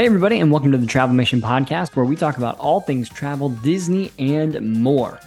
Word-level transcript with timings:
Hey, 0.00 0.06
everybody, 0.06 0.40
and 0.40 0.50
welcome 0.50 0.72
to 0.72 0.78
the 0.78 0.86
Travelmation 0.86 1.42
Podcast, 1.42 1.94
where 1.94 2.06
we 2.06 2.16
talk 2.16 2.38
about 2.38 2.58
all 2.58 2.80
things 2.80 3.06
travel, 3.06 3.50
Disney, 3.50 4.10
and 4.18 4.58
more. 4.80 5.20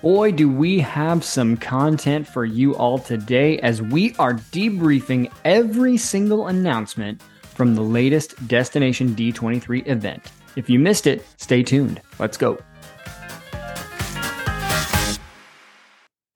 Boy, 0.00 0.32
do 0.32 0.48
we 0.48 0.78
have 0.78 1.22
some 1.22 1.58
content 1.58 2.26
for 2.26 2.46
you 2.46 2.74
all 2.74 2.98
today 2.98 3.58
as 3.58 3.82
we 3.82 4.14
are 4.14 4.32
debriefing 4.32 5.30
every 5.44 5.98
single 5.98 6.46
announcement 6.46 7.20
from 7.42 7.74
the 7.74 7.82
latest 7.82 8.48
Destination 8.48 9.14
D23 9.14 9.86
event. 9.86 10.32
If 10.56 10.70
you 10.70 10.78
missed 10.78 11.06
it, 11.06 11.26
stay 11.36 11.62
tuned. 11.62 12.00
Let's 12.18 12.38
go. 12.38 12.58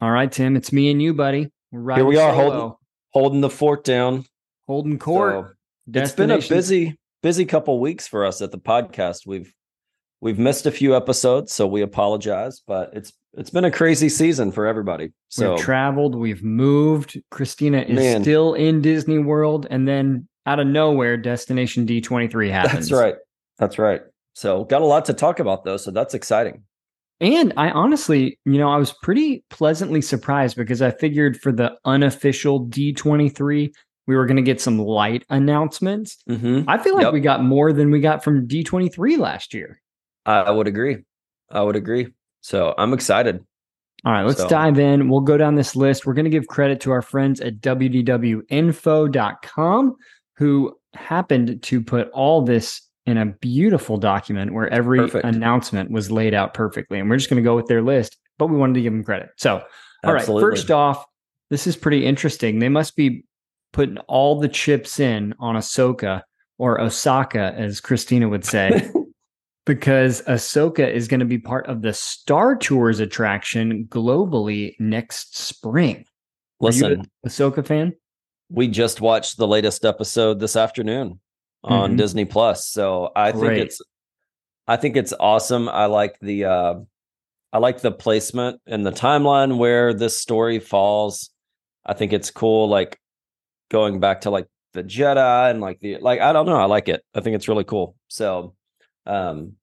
All 0.02 0.10
right, 0.10 0.30
Tim, 0.30 0.56
it's 0.56 0.74
me 0.74 0.90
and 0.90 1.00
you, 1.00 1.14
buddy. 1.14 1.50
We're 1.72 1.94
Here 1.94 2.04
we 2.04 2.18
are 2.18 2.34
holding, 2.34 2.76
holding 3.14 3.40
the 3.40 3.48
fort 3.48 3.82
down. 3.82 4.26
Holding 4.66 4.98
court. 4.98 5.56
So 5.90 6.00
it's 6.02 6.12
been 6.12 6.30
a 6.30 6.36
busy, 6.36 6.98
busy 7.22 7.44
couple 7.44 7.80
weeks 7.80 8.06
for 8.06 8.24
us 8.24 8.40
at 8.40 8.52
the 8.52 8.58
podcast. 8.58 9.26
We've 9.26 9.52
we've 10.20 10.38
missed 10.38 10.66
a 10.66 10.70
few 10.70 10.96
episodes, 10.96 11.52
so 11.52 11.66
we 11.66 11.82
apologize, 11.82 12.62
but 12.66 12.90
it's 12.92 13.12
it's 13.34 13.50
been 13.50 13.64
a 13.64 13.70
crazy 13.70 14.08
season 14.08 14.52
for 14.52 14.66
everybody. 14.66 15.12
So 15.28 15.54
we've 15.54 15.62
traveled, 15.62 16.14
we've 16.14 16.42
moved. 16.42 17.20
Christina 17.30 17.82
is 17.82 17.96
Man. 17.96 18.22
still 18.22 18.54
in 18.54 18.80
Disney 18.82 19.18
World, 19.18 19.66
and 19.70 19.86
then 19.86 20.28
out 20.46 20.60
of 20.60 20.66
nowhere, 20.66 21.16
Destination 21.16 21.86
D23 21.86 22.50
happens. 22.50 22.88
That's 22.88 22.92
right. 22.92 23.14
That's 23.58 23.78
right. 23.78 24.00
So 24.34 24.64
got 24.64 24.82
a 24.82 24.86
lot 24.86 25.04
to 25.06 25.14
talk 25.14 25.40
about 25.40 25.64
though, 25.64 25.76
so 25.76 25.90
that's 25.90 26.14
exciting. 26.14 26.62
And 27.20 27.52
I 27.56 27.70
honestly, 27.70 28.38
you 28.44 28.58
know, 28.58 28.70
I 28.70 28.76
was 28.76 28.92
pretty 29.02 29.42
pleasantly 29.50 30.00
surprised 30.00 30.56
because 30.56 30.80
I 30.80 30.92
figured 30.92 31.40
for 31.40 31.50
the 31.50 31.76
unofficial 31.84 32.66
D23, 32.66 33.72
we 34.08 34.16
were 34.16 34.26
going 34.26 34.36
to 34.36 34.42
get 34.42 34.60
some 34.60 34.78
light 34.78 35.24
announcements. 35.28 36.16
Mm-hmm. 36.28 36.68
I 36.68 36.78
feel 36.78 36.94
like 36.94 37.04
yep. 37.04 37.12
we 37.12 37.20
got 37.20 37.44
more 37.44 37.72
than 37.74 37.92
we 37.92 38.00
got 38.00 38.24
from 38.24 38.48
D23 38.48 39.18
last 39.18 39.52
year. 39.52 39.80
I 40.24 40.50
would 40.50 40.66
agree. 40.66 41.04
I 41.50 41.62
would 41.62 41.76
agree. 41.76 42.08
So 42.40 42.74
I'm 42.76 42.92
excited. 42.92 43.40
All 44.04 44.12
right, 44.12 44.24
let's 44.24 44.40
so. 44.40 44.48
dive 44.48 44.78
in. 44.78 45.08
We'll 45.08 45.20
go 45.20 45.36
down 45.36 45.54
this 45.54 45.74
list. 45.76 46.06
We're 46.06 46.14
going 46.14 46.24
to 46.24 46.30
give 46.30 46.46
credit 46.48 46.80
to 46.80 46.90
our 46.90 47.02
friends 47.02 47.40
at 47.40 47.60
wdwinfo.com 47.60 48.46
who 50.36 50.78
happened 50.94 51.62
to 51.62 51.82
put 51.82 52.08
all 52.10 52.42
this 52.42 52.82
in 53.06 53.16
a 53.18 53.26
beautiful 53.26 53.96
document 53.96 54.52
where 54.54 54.68
every 54.68 54.98
Perfect. 54.98 55.24
announcement 55.24 55.90
was 55.90 56.10
laid 56.10 56.34
out 56.34 56.54
perfectly. 56.54 56.98
And 56.98 57.10
we're 57.10 57.16
just 57.16 57.30
going 57.30 57.42
to 57.42 57.46
go 57.46 57.56
with 57.56 57.66
their 57.66 57.82
list, 57.82 58.16
but 58.38 58.46
we 58.46 58.56
wanted 58.56 58.74
to 58.74 58.82
give 58.82 58.92
them 58.92 59.04
credit. 59.04 59.30
So, 59.36 59.56
all 60.04 60.14
Absolutely. 60.14 60.44
right, 60.44 60.50
first 60.50 60.70
off, 60.70 61.04
this 61.50 61.66
is 61.66 61.76
pretty 61.76 62.06
interesting. 62.06 62.58
They 62.58 62.68
must 62.68 62.94
be 62.94 63.24
putting 63.72 63.98
all 63.98 64.38
the 64.38 64.48
chips 64.48 65.00
in 65.00 65.34
on 65.38 65.54
Ahsoka 65.54 66.22
or 66.58 66.80
Osaka, 66.80 67.54
as 67.56 67.80
Christina 67.80 68.28
would 68.28 68.44
say. 68.44 68.90
because 69.68 70.22
Ahsoka 70.22 70.90
is 70.90 71.08
going 71.08 71.20
to 71.20 71.26
be 71.26 71.38
part 71.38 71.66
of 71.66 71.82
the 71.82 71.92
Star 71.92 72.56
Tours 72.56 73.00
attraction 73.00 73.84
globally 73.84 74.74
next 74.80 75.36
spring. 75.36 76.06
Listen, 76.58 77.08
Ahsoka 77.26 77.64
fan? 77.64 77.92
We 78.48 78.68
just 78.68 79.02
watched 79.02 79.36
the 79.36 79.46
latest 79.46 79.84
episode 79.84 80.40
this 80.40 80.56
afternoon 80.56 81.20
on 81.62 81.90
mm-hmm. 81.90 81.96
Disney 81.96 82.24
Plus. 82.24 82.66
So 82.66 83.10
I 83.14 83.32
Great. 83.32 83.48
think 83.48 83.66
it's 83.66 83.82
I 84.66 84.76
think 84.76 84.96
it's 84.96 85.12
awesome. 85.20 85.68
I 85.68 85.84
like 85.84 86.18
the 86.20 86.46
uh 86.46 86.74
I 87.52 87.58
like 87.58 87.80
the 87.80 87.92
placement 87.92 88.60
and 88.66 88.86
the 88.86 88.92
timeline 88.92 89.58
where 89.58 89.92
this 89.92 90.16
story 90.16 90.60
falls. 90.60 91.28
I 91.84 91.92
think 91.92 92.14
it's 92.14 92.30
cool 92.30 92.68
like 92.68 92.98
going 93.70 94.00
back 94.00 94.22
to 94.22 94.30
like 94.30 94.46
the 94.72 94.82
Jedi 94.82 95.50
and 95.50 95.60
like 95.60 95.80
the 95.80 95.98
like 95.98 96.20
I 96.20 96.32
don't 96.32 96.46
know, 96.46 96.56
I 96.56 96.64
like 96.64 96.88
it. 96.88 97.04
I 97.14 97.20
think 97.20 97.36
it's 97.36 97.48
really 97.48 97.64
cool. 97.64 97.96
So 98.08 98.54
um 99.06 99.54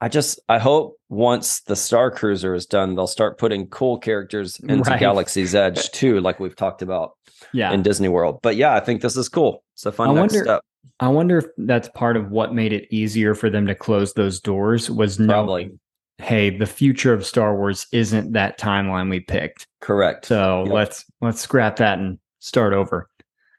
I 0.00 0.08
just 0.08 0.40
I 0.48 0.58
hope 0.58 0.96
once 1.08 1.60
the 1.60 1.76
Star 1.76 2.10
Cruiser 2.10 2.54
is 2.54 2.66
done, 2.66 2.96
they'll 2.96 3.06
start 3.06 3.38
putting 3.38 3.68
cool 3.68 3.98
characters 3.98 4.58
into 4.68 4.90
right. 4.90 4.98
Galaxy's 4.98 5.54
Edge 5.54 5.90
too, 5.92 6.20
like 6.20 6.40
we've 6.40 6.56
talked 6.56 6.82
about 6.82 7.12
yeah. 7.52 7.72
in 7.72 7.82
Disney 7.82 8.08
World. 8.08 8.40
But 8.42 8.56
yeah, 8.56 8.74
I 8.74 8.80
think 8.80 9.02
this 9.02 9.16
is 9.16 9.28
cool. 9.28 9.62
It's 9.74 9.86
a 9.86 9.92
fun 9.92 10.10
I 10.10 10.14
next 10.14 10.34
wonder, 10.34 10.44
step. 10.44 10.60
I 11.00 11.08
wonder 11.08 11.38
if 11.38 11.46
that's 11.58 11.88
part 11.90 12.16
of 12.16 12.30
what 12.30 12.54
made 12.54 12.72
it 12.72 12.92
easier 12.92 13.34
for 13.34 13.50
them 13.50 13.66
to 13.66 13.74
close 13.74 14.12
those 14.14 14.40
doors 14.40 14.90
was 14.90 15.18
knowing, 15.18 15.28
Probably. 15.28 15.78
hey, 16.18 16.50
the 16.50 16.66
future 16.66 17.12
of 17.12 17.24
Star 17.24 17.56
Wars 17.56 17.86
isn't 17.92 18.32
that 18.32 18.58
timeline 18.58 19.08
we 19.08 19.20
picked. 19.20 19.66
Correct. 19.80 20.26
So 20.26 20.64
yep. 20.64 20.72
let's 20.72 21.04
let's 21.20 21.40
scrap 21.40 21.76
that 21.76 21.98
and 21.98 22.18
start 22.40 22.72
over. 22.72 23.08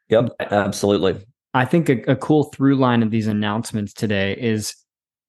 Yep, 0.10 0.30
absolutely. 0.40 1.24
I 1.54 1.66
think 1.66 1.90
a, 1.90 2.02
a 2.12 2.16
cool 2.16 2.46
through 2.46 2.76
line 2.76 3.04
of 3.04 3.12
these 3.12 3.28
announcements 3.28 3.94
today 3.94 4.36
is 4.40 4.76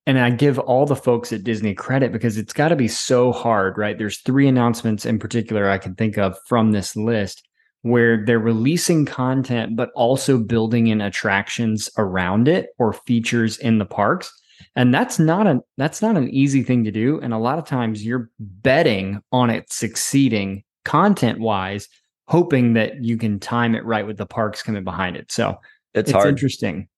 and 0.07 0.19
I 0.19 0.31
give 0.31 0.59
all 0.59 0.85
the 0.85 0.97
folks 0.97 1.33
at 1.33 1.45
Disney 1.45 1.75
credit 1.75 2.12
because 2.12 2.37
it's 2.37 2.53
got 2.53 2.69
to 2.69 2.77
be 2.77 2.89
so 2.89 3.33
hard, 3.33 3.79
right? 3.79 3.97
There's 3.97 4.21
three 4.21 4.47
announcements 4.47 5.07
in 5.07 5.19
particular 5.19 5.71
I 5.71 5.79
can 5.79 5.95
think 5.95 6.19
of 6.19 6.37
from 6.47 6.73
this 6.73 6.95
list 6.95 7.43
where 7.83 8.25
they're 8.25 8.39
releasing 8.39 9.07
content, 9.07 9.77
but 9.77 9.91
also 9.95 10.39
building 10.39 10.89
in 10.89 11.01
attractions 11.01 11.89
around 11.97 12.49
it 12.49 12.69
or 12.79 12.93
features 12.93 13.59
in 13.59 13.79
the 13.79 13.87
parks. 13.87 14.33
And 14.77 14.93
that's 14.93 15.19
not 15.19 15.47
a 15.47 15.61
that's 15.77 16.03
not 16.03 16.17
an 16.17 16.29
easy 16.31 16.63
thing 16.63 16.84
to 16.84 16.91
do. 16.91 17.21
And 17.21 17.33
a 17.33 17.39
lot 17.39 17.59
of 17.59 17.67
times 17.67 18.05
you're 18.05 18.31
betting 18.39 19.21
on 19.33 19.51
it 19.51 19.73
succeeding 19.73 20.65
content 20.84 21.41
wise, 21.41 21.89
hoping 22.29 22.75
that 22.75 23.03
you 23.05 23.17
can 23.17 23.39
time 23.39 23.75
it 23.75 23.85
right 23.85 24.07
with 24.07 24.17
the 24.17 24.27
parks 24.27 24.62
coming 24.62 24.85
behind 24.85 25.17
it. 25.17 25.31
So 25.31 25.59
it's, 25.93 26.11
it's 26.11 26.12
hard. 26.12 26.29
interesting. 26.29 26.89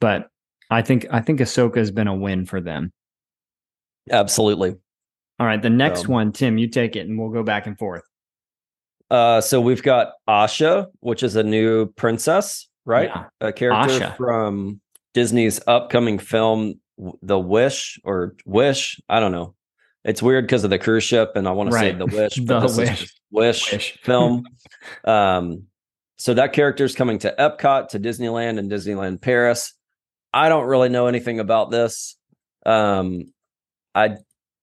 But 0.00 0.28
I 0.70 0.82
think 0.82 1.06
I 1.10 1.20
think 1.20 1.40
Ahsoka 1.40 1.76
has 1.76 1.90
been 1.90 2.08
a 2.08 2.14
win 2.14 2.46
for 2.46 2.60
them. 2.60 2.92
Absolutely. 4.10 4.76
All 5.40 5.46
right, 5.46 5.60
the 5.60 5.70
next 5.70 6.06
um, 6.06 6.12
one, 6.12 6.32
Tim, 6.32 6.58
you 6.58 6.66
take 6.66 6.96
it, 6.96 7.06
and 7.06 7.18
we'll 7.18 7.30
go 7.30 7.42
back 7.42 7.66
and 7.66 7.78
forth. 7.78 8.02
Uh, 9.10 9.40
so 9.40 9.60
we've 9.60 9.82
got 9.82 10.12
Asha, 10.28 10.86
which 11.00 11.22
is 11.22 11.36
a 11.36 11.42
new 11.42 11.86
princess, 11.92 12.68
right? 12.84 13.08
Yeah. 13.08 13.24
A 13.40 13.52
character 13.52 14.00
Asha. 14.00 14.16
from 14.16 14.80
Disney's 15.14 15.60
upcoming 15.66 16.18
film, 16.18 16.74
The 17.22 17.38
Wish 17.38 18.00
or 18.04 18.34
Wish. 18.44 19.00
I 19.08 19.20
don't 19.20 19.32
know. 19.32 19.54
It's 20.08 20.22
weird 20.22 20.46
because 20.46 20.64
of 20.64 20.70
the 20.70 20.78
cruise 20.78 21.04
ship, 21.04 21.32
and 21.34 21.46
I 21.46 21.50
want 21.50 21.70
right. 21.70 21.92
to 21.92 21.92
say 21.92 21.98
The 21.98 22.06
Wish, 22.06 22.36
but 22.46 22.66
the 22.66 22.78
Wish. 22.78 23.14
Wish, 23.30 23.72
Wish 23.72 23.98
film. 24.02 24.42
um, 25.04 25.64
so 26.16 26.32
that 26.32 26.54
character 26.54 26.84
is 26.84 26.94
coming 26.94 27.18
to 27.18 27.34
Epcot, 27.38 27.88
to 27.90 28.00
Disneyland, 28.00 28.58
and 28.58 28.70
Disneyland 28.72 29.20
Paris. 29.20 29.74
I 30.32 30.48
don't 30.48 30.66
really 30.66 30.88
know 30.88 31.08
anything 31.08 31.40
about 31.40 31.70
this. 31.70 32.16
Um, 32.64 33.34
I 33.94 34.16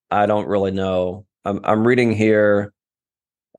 I 0.09 0.25
don't 0.25 0.47
really 0.47 0.72
know. 0.72 1.28
I'm 1.45 1.59
I'm 1.63 1.85
reading 1.85 2.12
here. 2.12 2.73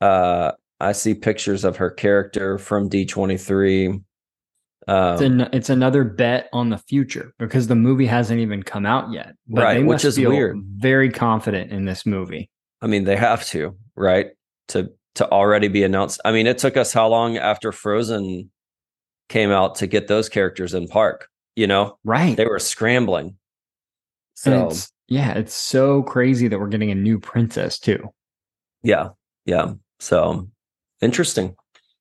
Uh, 0.00 0.53
I 0.80 0.91
see 0.91 1.14
pictures 1.14 1.64
of 1.64 1.76
her 1.76 1.91
character 1.92 2.58
from 2.58 2.91
D23. 2.91 4.03
Um, 4.88 5.12
it's, 5.14 5.22
an, 5.22 5.41
it's, 5.52 5.70
another 5.70 6.04
bet 6.04 6.48
on 6.52 6.70
the 6.70 6.78
future 6.78 7.32
because 7.38 7.66
the 7.66 7.74
movie 7.74 8.06
hasn't 8.06 8.38
even 8.38 8.62
come 8.62 8.86
out 8.86 9.12
yet. 9.12 9.34
But 9.48 9.64
right, 9.64 9.84
which 9.84 10.04
is 10.04 10.19
weird. 10.19 10.58
Very 10.76 11.10
confident 11.10 11.72
in 11.72 11.86
this 11.86 12.06
movie. 12.06 12.50
I 12.82 12.86
mean, 12.86 13.04
they 13.04 13.16
have 13.16 13.44
to, 13.47 13.76
right? 13.97 14.30
To 14.69 14.92
to 15.16 15.28
already 15.30 15.69
be 15.69 15.82
announced. 15.82 16.20
I 16.24 16.30
mean, 16.30 16.47
it 16.47 16.58
took 16.58 16.76
us 16.76 16.92
how 16.92 17.08
long 17.08 17.36
after 17.36 17.72
Frozen 17.72 18.50
came 19.28 19.50
out 19.50 19.74
to 19.76 19.86
get 19.88 20.06
those 20.06 20.28
characters 20.28 20.72
in 20.72 20.86
park? 20.86 21.28
you 21.56 21.66
know 21.66 21.98
right 22.04 22.36
they 22.36 22.47
were 22.47 22.60
scrambling 22.60 23.34
so 24.34 24.68
it's, 24.68 24.92
yeah 25.08 25.32
it's 25.32 25.54
so 25.54 26.03
crazy 26.03 26.47
that 26.47 26.60
we're 26.60 26.68
getting 26.68 26.91
a 26.91 26.94
new 26.94 27.18
princess 27.18 27.78
too 27.78 28.09
yeah 28.82 29.09
yeah 29.47 29.72
so 29.98 30.48
interesting 31.00 31.56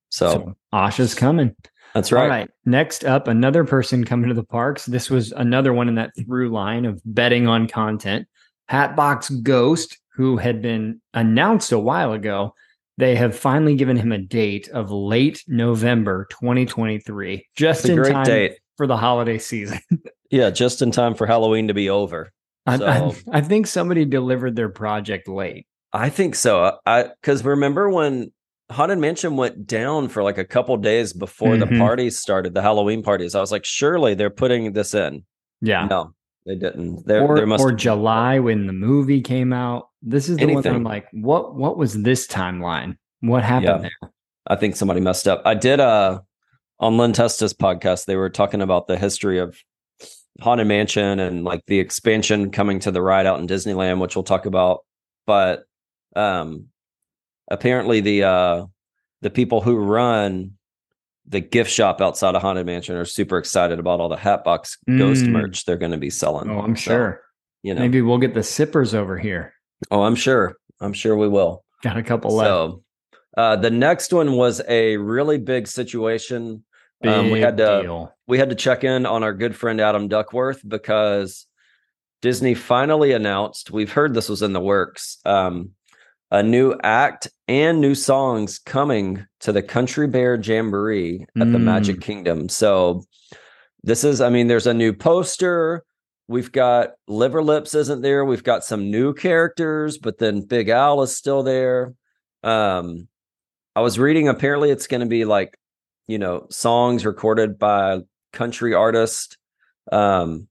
so, 0.09 0.31
so 0.31 0.55
asha's 0.73 1.15
coming 1.15 1.55
that's 1.95 2.11
right. 2.11 2.23
All 2.23 2.29
right. 2.29 2.49
Next 2.65 3.05
up, 3.05 3.29
another 3.29 3.63
person 3.63 4.03
coming 4.03 4.27
to 4.27 4.35
the 4.35 4.43
parks. 4.43 4.85
This 4.85 5.09
was 5.09 5.31
another 5.31 5.73
one 5.73 5.87
in 5.87 5.95
that 5.95 6.11
through 6.19 6.49
line 6.49 6.83
of 6.83 7.01
betting 7.05 7.47
on 7.47 7.69
content. 7.69 8.27
Hatbox 8.67 9.29
Ghost, 9.29 9.97
who 10.13 10.35
had 10.35 10.61
been 10.61 11.01
announced 11.13 11.71
a 11.71 11.79
while 11.79 12.11
ago, 12.11 12.53
they 12.97 13.15
have 13.15 13.37
finally 13.37 13.75
given 13.75 13.95
him 13.95 14.11
a 14.11 14.17
date 14.17 14.67
of 14.69 14.91
late 14.91 15.41
November 15.47 16.27
2023. 16.31 17.47
Just 17.55 17.87
in 17.87 18.03
time 18.03 18.25
date 18.25 18.59
for 18.75 18.87
the 18.87 18.97
holiday 18.97 19.37
season. 19.37 19.79
yeah, 20.29 20.49
just 20.49 20.81
in 20.81 20.91
time 20.91 21.15
for 21.15 21.25
Halloween 21.25 21.69
to 21.69 21.73
be 21.73 21.89
over. 21.89 22.33
I, 22.65 22.75
I, 22.75 23.15
I, 23.31 23.41
think 23.41 23.67
somebody 23.67 24.03
delivered 24.03 24.57
their 24.57 24.69
project 24.69 25.29
late. 25.29 25.65
I 25.93 26.09
think 26.09 26.35
so. 26.35 26.77
I 26.85 27.03
because 27.03 27.45
remember 27.45 27.89
when 27.89 28.33
Haunted 28.71 28.97
Mansion 28.97 29.35
went 29.35 29.67
down 29.67 30.09
for 30.09 30.23
like 30.23 30.37
a 30.37 30.45
couple 30.45 30.75
days 30.77 31.13
before 31.13 31.55
mm-hmm. 31.55 31.73
the 31.73 31.79
parties 31.79 32.17
started, 32.19 32.53
the 32.53 32.61
Halloween 32.61 33.03
parties. 33.03 33.35
I 33.35 33.39
was 33.39 33.51
like, 33.51 33.63
surely 33.63 34.15
they're 34.15 34.29
putting 34.31 34.73
this 34.73 34.95
in. 34.95 35.23
Yeah. 35.61 35.85
No, 35.85 36.13
they 36.45 36.55
didn't. 36.55 37.05
There, 37.05 37.23
or, 37.23 37.35
there 37.35 37.45
must 37.45 37.63
or 37.63 37.71
July 37.71 38.39
when 38.39 38.67
the 38.67 38.73
movie 38.73 39.21
came 39.21 39.53
out. 39.53 39.89
This 40.01 40.29
is 40.29 40.37
the 40.37 40.43
Anything. 40.43 40.63
one 40.63 40.75
I'm 40.75 40.83
like, 40.83 41.07
what 41.11 41.55
what 41.55 41.77
was 41.77 42.01
this 42.01 42.27
timeline? 42.27 42.97
What 43.21 43.43
happened 43.43 43.83
yeah. 43.83 43.89
there? 44.01 44.11
I 44.47 44.55
think 44.55 44.75
somebody 44.75 44.99
messed 44.99 45.27
up. 45.27 45.41
I 45.45 45.53
did 45.53 45.79
uh 45.79 46.19
on 46.79 46.97
Len 46.97 47.13
Testa's 47.13 47.53
podcast, 47.53 48.05
they 48.05 48.15
were 48.15 48.29
talking 48.29 48.61
about 48.61 48.87
the 48.87 48.97
history 48.97 49.39
of 49.39 49.57
Haunted 50.41 50.67
Mansion 50.67 51.19
and 51.19 51.43
like 51.45 51.61
the 51.67 51.79
expansion 51.79 52.51
coming 52.51 52.79
to 52.81 52.91
the 52.91 53.01
ride 53.01 53.25
out 53.25 53.39
in 53.39 53.47
Disneyland, 53.47 53.99
which 53.99 54.15
we'll 54.15 54.23
talk 54.23 54.45
about. 54.45 54.85
But 55.25 55.65
um 56.15 56.67
apparently 57.49 58.01
the 58.01 58.23
uh 58.23 58.65
the 59.21 59.29
people 59.29 59.61
who 59.61 59.75
run 59.75 60.51
the 61.27 61.41
gift 61.41 61.71
shop 61.71 62.01
outside 62.01 62.35
of 62.35 62.41
Haunted 62.41 62.65
Mansion 62.65 62.95
are 62.95 63.05
super 63.05 63.37
excited 63.37 63.79
about 63.79 63.99
all 63.99 64.09
the 64.09 64.17
Hatbox 64.17 64.77
mm. 64.87 64.97
Ghost 64.97 65.25
merch 65.25 65.65
they're 65.65 65.77
going 65.77 65.91
to 65.91 65.97
be 65.97 66.11
selling. 66.11 66.49
Oh, 66.49 66.59
I'm 66.59 66.75
so, 66.75 66.81
sure. 66.81 67.21
You 67.63 67.73
know, 67.73 67.81
maybe 67.81 68.01
we'll 68.01 68.19
get 68.19 68.35
the 68.35 68.43
sippers 68.43 68.93
over 68.93 69.17
here. 69.17 69.53
Oh, 69.89 70.03
I'm 70.03 70.15
sure. 70.15 70.55
I'm 70.79 70.93
sure 70.93 71.17
we 71.17 71.27
will. 71.27 71.63
Got 71.81 71.97
a 71.97 72.03
couple 72.03 72.35
left. 72.35 72.47
So, 72.47 72.83
uh, 73.35 73.55
the 73.55 73.71
next 73.71 74.13
one 74.13 74.33
was 74.33 74.61
a 74.67 74.97
really 74.97 75.37
big 75.37 75.67
situation. 75.67 76.63
Big 77.01 77.11
um, 77.11 77.31
we 77.31 77.41
had 77.41 77.57
to 77.57 77.81
deal. 77.81 78.13
we 78.27 78.37
had 78.37 78.49
to 78.49 78.55
check 78.55 78.83
in 78.83 79.05
on 79.05 79.23
our 79.23 79.33
good 79.33 79.55
friend 79.55 79.81
Adam 79.81 80.07
Duckworth 80.07 80.61
because 80.67 81.47
Disney 82.21 82.53
finally 82.53 83.11
announced. 83.11 83.71
We've 83.71 83.91
heard 83.91 84.13
this 84.13 84.29
was 84.29 84.41
in 84.41 84.53
the 84.53 84.61
works. 84.61 85.17
Um, 85.25 85.71
a 86.35 86.43
new 86.43 86.75
act 86.83 87.29
and 87.47 87.79
new 87.79 87.95
songs 87.95 88.59
coming 88.59 89.25
to 89.39 89.53
the 89.53 89.63
Country 89.63 90.05
Bear 90.05 90.35
Jamboree 90.35 91.25
at 91.37 91.47
mm. 91.47 91.51
the 91.53 91.59
Magic 91.59 91.97
mm. 91.97 92.01
Kingdom. 92.01 92.49
So 92.49 93.05
this 93.83 94.03
is, 94.03 94.19
I 94.19 94.29
mean, 94.29 94.47
there's 94.47 94.67
a 94.67 94.73
new 94.73 94.91
poster. 94.91 95.85
We've 96.27 96.51
got 96.51 96.95
Liver 97.07 97.41
Lips 97.41 97.73
isn't 97.73 98.01
there. 98.01 98.25
We've 98.25 98.43
got 98.43 98.65
some 98.65 98.91
new 98.91 99.13
characters, 99.13 99.97
but 99.97 100.17
then 100.17 100.41
Big 100.41 100.67
Al 100.67 101.01
is 101.03 101.15
still 101.15 101.41
there. 101.41 101.93
Um, 102.43 103.07
I 103.73 103.79
was 103.79 103.97
reading 103.97 104.27
apparently 104.27 104.71
it's 104.71 104.87
going 104.87 105.01
to 105.01 105.07
be 105.07 105.23
like, 105.23 105.57
you 106.05 106.17
know, 106.17 106.47
songs 106.49 107.05
recorded 107.05 107.57
by 107.57 108.01
country 108.33 108.73
artists. 108.73 109.37
Um, 109.89 110.49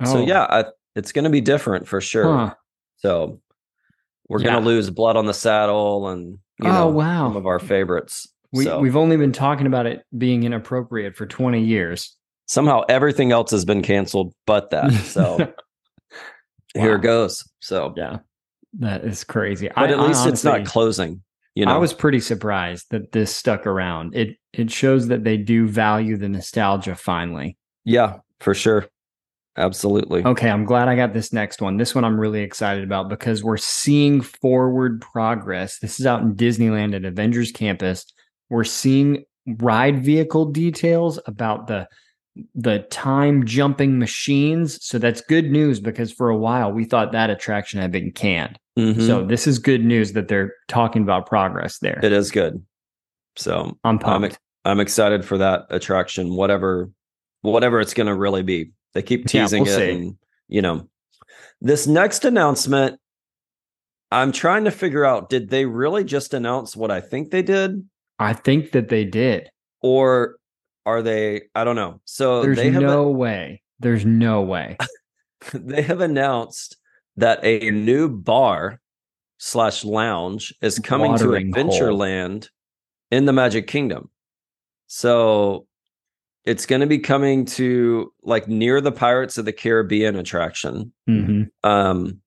oh. 0.00 0.12
so 0.14 0.26
yeah, 0.26 0.46
I, 0.50 0.64
it's 0.96 1.12
going 1.12 1.24
to 1.24 1.30
be 1.30 1.40
different 1.40 1.86
for 1.86 2.00
sure. 2.00 2.36
Huh. 2.36 2.54
So 2.96 3.40
we're 4.28 4.40
yeah. 4.40 4.50
going 4.50 4.62
to 4.62 4.68
lose 4.68 4.90
blood 4.90 5.16
on 5.16 5.26
the 5.26 5.34
saddle 5.34 6.08
and 6.08 6.38
you 6.58 6.68
oh, 6.68 6.72
know 6.72 6.88
wow. 6.88 7.28
some 7.28 7.36
of 7.36 7.46
our 7.46 7.58
favorites. 7.58 8.26
We 8.52 8.64
so. 8.64 8.80
we've 8.80 8.96
only 8.96 9.16
been 9.16 9.32
talking 9.32 9.66
about 9.66 9.86
it 9.86 10.04
being 10.16 10.44
inappropriate 10.44 11.16
for 11.16 11.26
20 11.26 11.62
years. 11.62 12.16
Somehow 12.46 12.82
everything 12.88 13.32
else 13.32 13.50
has 13.50 13.64
been 13.64 13.82
canceled 13.82 14.34
but 14.46 14.70
that. 14.70 14.92
So 14.92 15.38
wow. 15.38 15.52
here 16.74 16.96
it 16.96 17.02
goes. 17.02 17.48
So 17.60 17.94
yeah. 17.96 18.18
That 18.78 19.04
is 19.04 19.24
crazy. 19.24 19.68
But 19.68 19.90
I, 19.90 19.92
at 19.92 20.00
least 20.00 20.20
honestly, 20.20 20.32
it's 20.32 20.44
not 20.44 20.64
closing. 20.64 21.22
You 21.54 21.66
know, 21.66 21.74
I 21.74 21.78
was 21.78 21.92
pretty 21.92 22.20
surprised 22.20 22.86
that 22.90 23.12
this 23.12 23.34
stuck 23.34 23.66
around. 23.66 24.16
It 24.16 24.38
it 24.54 24.70
shows 24.70 25.08
that 25.08 25.24
they 25.24 25.36
do 25.36 25.68
value 25.68 26.16
the 26.16 26.28
nostalgia 26.28 26.94
finally. 26.94 27.58
Yeah, 27.84 28.18
for 28.40 28.54
sure. 28.54 28.88
Absolutely. 29.56 30.24
Okay, 30.24 30.48
I'm 30.48 30.64
glad 30.64 30.88
I 30.88 30.96
got 30.96 31.12
this 31.12 31.32
next 31.32 31.60
one. 31.60 31.76
This 31.76 31.94
one 31.94 32.04
I'm 32.04 32.18
really 32.18 32.40
excited 32.40 32.84
about 32.84 33.08
because 33.08 33.44
we're 33.44 33.58
seeing 33.58 34.22
forward 34.22 35.00
progress. 35.00 35.78
This 35.78 36.00
is 36.00 36.06
out 36.06 36.22
in 36.22 36.34
Disneyland 36.34 36.96
at 36.96 37.04
Avengers 37.04 37.52
Campus. 37.52 38.06
We're 38.48 38.64
seeing 38.64 39.24
ride 39.58 40.02
vehicle 40.02 40.46
details 40.46 41.18
about 41.26 41.66
the 41.66 41.86
the 42.54 42.78
time 42.90 43.44
jumping 43.44 43.98
machines. 43.98 44.82
So 44.82 44.98
that's 44.98 45.20
good 45.20 45.50
news 45.50 45.80
because 45.80 46.10
for 46.10 46.30
a 46.30 46.36
while 46.36 46.72
we 46.72 46.84
thought 46.84 47.12
that 47.12 47.28
attraction 47.28 47.78
had 47.78 47.92
been 47.92 48.10
canned. 48.10 48.58
Mm-hmm. 48.78 49.06
So 49.06 49.22
this 49.22 49.46
is 49.46 49.58
good 49.58 49.84
news 49.84 50.14
that 50.14 50.28
they're 50.28 50.54
talking 50.66 51.02
about 51.02 51.26
progress 51.26 51.78
there. 51.80 52.00
It 52.02 52.12
is 52.12 52.30
good. 52.30 52.64
So 53.36 53.76
I'm 53.84 53.98
pumped. 53.98 54.38
I'm, 54.64 54.72
I'm 54.72 54.80
excited 54.80 55.26
for 55.26 55.36
that 55.38 55.66
attraction, 55.68 56.34
whatever 56.34 56.90
whatever 57.42 57.80
it's 57.80 57.92
going 57.92 58.06
to 58.06 58.14
really 58.14 58.42
be. 58.42 58.70
They 58.94 59.02
keep 59.02 59.26
teasing 59.26 59.64
yeah, 59.64 59.76
we'll 59.76 59.80
it, 59.80 59.94
and, 59.94 60.16
you 60.48 60.62
know. 60.62 60.88
This 61.60 61.86
next 61.86 62.24
announcement, 62.24 63.00
I'm 64.10 64.32
trying 64.32 64.64
to 64.64 64.70
figure 64.70 65.04
out: 65.04 65.30
did 65.30 65.50
they 65.50 65.64
really 65.64 66.04
just 66.04 66.34
announce 66.34 66.76
what 66.76 66.90
I 66.90 67.00
think 67.00 67.30
they 67.30 67.42
did? 67.42 67.88
I 68.18 68.32
think 68.34 68.72
that 68.72 68.88
they 68.88 69.04
did, 69.04 69.50
or 69.80 70.36
are 70.84 71.02
they? 71.02 71.42
I 71.54 71.64
don't 71.64 71.76
know. 71.76 72.00
So 72.04 72.42
there's 72.42 72.56
they 72.56 72.70
have 72.70 72.82
no 72.82 73.04
a, 73.04 73.10
way. 73.10 73.62
There's 73.80 74.04
no 74.04 74.42
way. 74.42 74.76
they 75.54 75.82
have 75.82 76.00
announced 76.00 76.76
that 77.16 77.40
a 77.42 77.70
new 77.70 78.08
bar 78.08 78.80
slash 79.38 79.84
lounge 79.84 80.54
is 80.62 80.78
coming 80.78 81.12
Watering 81.12 81.52
to 81.52 81.58
Adventureland 81.58 82.48
in 83.10 83.24
the 83.24 83.32
Magic 83.32 83.66
Kingdom. 83.66 84.10
So 84.86 85.66
it's 86.44 86.66
going 86.66 86.80
to 86.80 86.86
be 86.86 86.98
coming 86.98 87.44
to 87.44 88.12
like 88.22 88.48
near 88.48 88.80
the 88.80 88.92
Pirates 88.92 89.38
of 89.38 89.44
the 89.44 89.52
Caribbean 89.52 90.16
attraction. 90.16 90.92
Mm-hmm. 91.08 91.42
Um, 91.68 92.20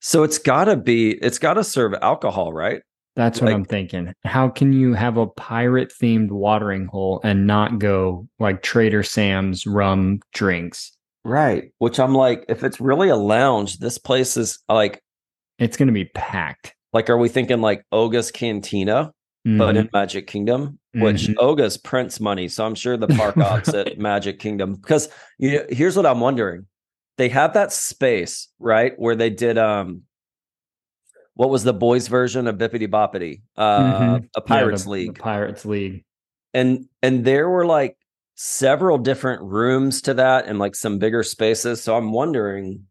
so 0.00 0.22
it's 0.22 0.38
got 0.38 0.64
to 0.64 0.76
be, 0.76 1.12
it's 1.12 1.38
got 1.38 1.54
to 1.54 1.64
serve 1.64 1.94
alcohol, 2.00 2.52
right? 2.52 2.82
That's 3.16 3.40
what 3.40 3.46
like, 3.46 3.54
I'm 3.54 3.64
thinking. 3.64 4.12
How 4.24 4.48
can 4.48 4.72
you 4.72 4.92
have 4.92 5.16
a 5.16 5.26
pirate 5.26 5.90
themed 5.90 6.30
watering 6.30 6.86
hole 6.86 7.20
and 7.24 7.46
not 7.46 7.78
go 7.78 8.28
like 8.38 8.62
Trader 8.62 9.02
Sam's 9.02 9.66
rum 9.66 10.20
drinks? 10.34 10.92
Right. 11.24 11.72
Which 11.78 11.98
I'm 11.98 12.14
like, 12.14 12.44
if 12.48 12.62
it's 12.62 12.80
really 12.80 13.08
a 13.08 13.16
lounge, 13.16 13.78
this 13.78 13.98
place 13.98 14.36
is 14.36 14.58
like, 14.68 15.02
it's 15.58 15.78
going 15.78 15.88
to 15.88 15.92
be 15.92 16.04
packed. 16.04 16.74
Like, 16.92 17.10
are 17.10 17.16
we 17.16 17.28
thinking 17.28 17.60
like 17.60 17.84
Oga's 17.90 18.30
Cantina? 18.30 19.12
Mm-hmm. 19.46 19.58
but 19.58 19.76
in 19.76 19.88
Magic 19.92 20.26
Kingdom, 20.26 20.80
which 20.92 21.28
mm-hmm. 21.28 21.34
Oga's 21.38 21.76
prints 21.76 22.18
money. 22.18 22.48
So 22.48 22.66
I'm 22.66 22.74
sure 22.74 22.96
the 22.96 23.06
park 23.06 23.36
ops 23.36 23.68
at 23.68 23.96
Magic 23.96 24.40
Kingdom, 24.40 24.74
because 24.74 25.08
you 25.38 25.52
know, 25.52 25.66
here's 25.68 25.96
what 25.96 26.04
I'm 26.04 26.18
wondering. 26.18 26.66
They 27.16 27.28
have 27.28 27.54
that 27.54 27.72
space, 27.72 28.48
right? 28.58 28.92
Where 28.96 29.14
they 29.14 29.30
did 29.30 29.56
um 29.56 30.02
what 31.34 31.48
was 31.48 31.62
the 31.62 31.72
boys 31.72 32.08
version 32.08 32.48
of 32.48 32.56
Bibbidi 32.56 32.88
Bobbidi? 32.88 33.42
Uh 33.56 33.82
mm-hmm. 33.82 34.24
a 34.34 34.40
Pirates 34.40 34.82
yeah, 34.82 34.84
the, 34.84 34.90
League. 34.90 35.14
The 35.14 35.22
Pirates 35.22 35.64
League. 35.64 36.04
And 36.52 36.88
and 37.00 37.24
there 37.24 37.48
were 37.48 37.66
like 37.66 37.96
several 38.34 38.98
different 38.98 39.42
rooms 39.42 40.02
to 40.02 40.14
that 40.14 40.46
and 40.46 40.58
like 40.58 40.74
some 40.74 40.98
bigger 40.98 41.22
spaces. 41.22 41.80
So 41.84 41.96
I'm 41.96 42.10
wondering 42.10 42.86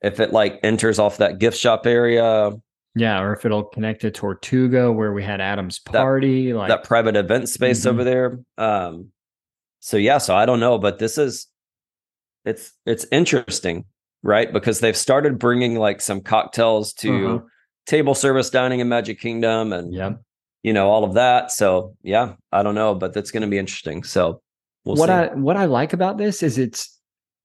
if 0.00 0.20
it 0.20 0.32
like 0.32 0.60
enters 0.62 1.00
off 1.00 1.16
that 1.16 1.40
gift 1.40 1.58
shop 1.58 1.86
area 1.88 2.52
yeah, 2.96 3.20
or 3.20 3.32
if 3.32 3.44
it'll 3.44 3.64
connect 3.64 4.00
to 4.00 4.10
Tortuga 4.10 4.90
where 4.90 5.12
we 5.12 5.22
had 5.22 5.40
Adam's 5.40 5.78
party, 5.78 6.50
that, 6.50 6.58
like 6.58 6.68
that 6.68 6.84
private 6.84 7.16
event 7.16 7.48
space 7.48 7.80
mm-hmm. 7.80 7.88
over 7.88 8.04
there. 8.04 8.40
Um, 8.58 9.12
so 9.78 9.96
yeah, 9.96 10.18
so 10.18 10.34
I 10.34 10.44
don't 10.44 10.60
know, 10.60 10.78
but 10.78 10.98
this 10.98 11.16
is 11.16 11.46
it's 12.44 12.72
it's 12.86 13.06
interesting, 13.12 13.84
right? 14.22 14.52
Because 14.52 14.80
they've 14.80 14.96
started 14.96 15.38
bringing 15.38 15.76
like 15.76 16.00
some 16.00 16.20
cocktails 16.20 16.92
to 16.94 17.26
uh-huh. 17.26 17.38
table 17.86 18.14
service 18.14 18.50
dining 18.50 18.80
in 18.80 18.88
Magic 18.88 19.20
Kingdom, 19.20 19.72
and 19.72 19.94
yeah, 19.94 20.14
you 20.64 20.72
know 20.72 20.90
all 20.90 21.04
of 21.04 21.14
that. 21.14 21.52
So 21.52 21.96
yeah, 22.02 22.34
I 22.50 22.64
don't 22.64 22.74
know, 22.74 22.96
but 22.96 23.12
that's 23.14 23.30
going 23.30 23.42
to 23.42 23.48
be 23.48 23.58
interesting. 23.58 24.02
So 24.02 24.42
we'll 24.84 24.96
what 24.96 25.06
see. 25.06 25.12
I 25.12 25.26
what 25.34 25.56
I 25.56 25.66
like 25.66 25.92
about 25.92 26.18
this 26.18 26.42
is 26.42 26.58
it's 26.58 26.98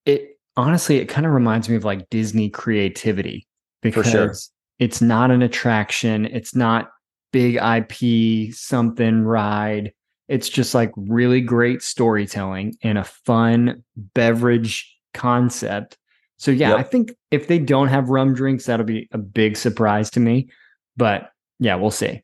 it 0.06 0.40
honestly 0.58 0.98
it 0.98 1.06
kind 1.06 1.28
of 1.28 1.34
reminds 1.34 1.70
me 1.70 1.76
of 1.76 1.84
like 1.86 2.10
Disney 2.10 2.50
creativity 2.50 3.48
because. 3.82 4.50
It's 4.80 5.02
not 5.02 5.32
an 5.32 5.42
attraction. 5.42 6.26
It's 6.26 6.56
not 6.56 6.92
big 7.32 7.56
IP 7.56 8.54
something 8.54 9.24
ride. 9.24 9.94
It's 10.28 10.50
just 10.50 10.74
like 10.74 10.92
really 10.96 11.42
great 11.42 11.82
storytelling 11.82 12.76
and 12.82 12.98
a 12.98 13.04
fun 13.04 13.84
beverage 13.96 14.98
concept. 15.14 15.98
So 16.38 16.52
yeah, 16.52 16.70
yep. 16.70 16.80
I 16.80 16.84
think 16.84 17.14
if 17.32 17.48
they 17.48 17.60
don't 17.60 17.88
have 17.88 18.10
rum 18.10 18.34
drinks, 18.34 18.66
that'll 18.66 18.86
be 18.86 19.08
a 19.12 19.18
big 19.18 19.56
surprise 19.58 20.10
to 20.12 20.20
me. 20.20 20.50
But 20.98 21.30
yeah, 21.60 21.76
we'll 21.76 21.92
see. 21.92 22.24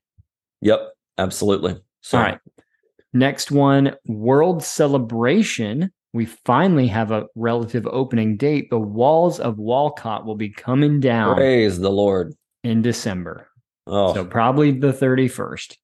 Yep, 0.61 0.81
absolutely. 1.17 1.77
So. 2.01 2.17
All 2.17 2.23
right. 2.23 2.39
Next 3.13 3.51
one, 3.51 3.95
World 4.05 4.63
Celebration. 4.63 5.91
We 6.13 6.25
finally 6.25 6.87
have 6.87 7.11
a 7.11 7.25
relative 7.35 7.85
opening 7.87 8.37
date. 8.37 8.69
The 8.69 8.79
walls 8.79 9.39
of 9.39 9.57
Walcott 9.59 10.25
will 10.25 10.35
be 10.35 10.49
coming 10.49 10.99
down. 10.99 11.35
Praise 11.35 11.79
the 11.79 11.91
Lord 11.91 12.33
in 12.63 12.81
December. 12.81 13.47
Oh, 13.87 14.13
so 14.13 14.25
probably 14.25 14.71
the 14.71 14.93
31st. 14.93 15.77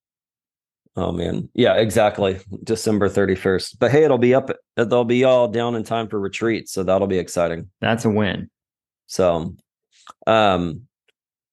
Oh 0.96 1.12
man. 1.12 1.50
Yeah, 1.54 1.76
exactly. 1.76 2.40
December 2.64 3.08
31st. 3.08 3.78
But 3.80 3.92
hey, 3.92 4.04
it'll 4.04 4.18
be 4.18 4.34
up 4.34 4.50
they'll 4.76 5.06
be 5.06 5.24
all 5.24 5.48
down 5.48 5.76
in 5.76 5.84
time 5.84 6.08
for 6.08 6.20
retreat, 6.20 6.68
so 6.68 6.84
that'll 6.84 7.08
be 7.08 7.20
exciting. 7.20 7.70
That's 7.82 8.06
a 8.06 8.10
win. 8.10 8.50
So, 9.06 9.56
um 10.26 10.82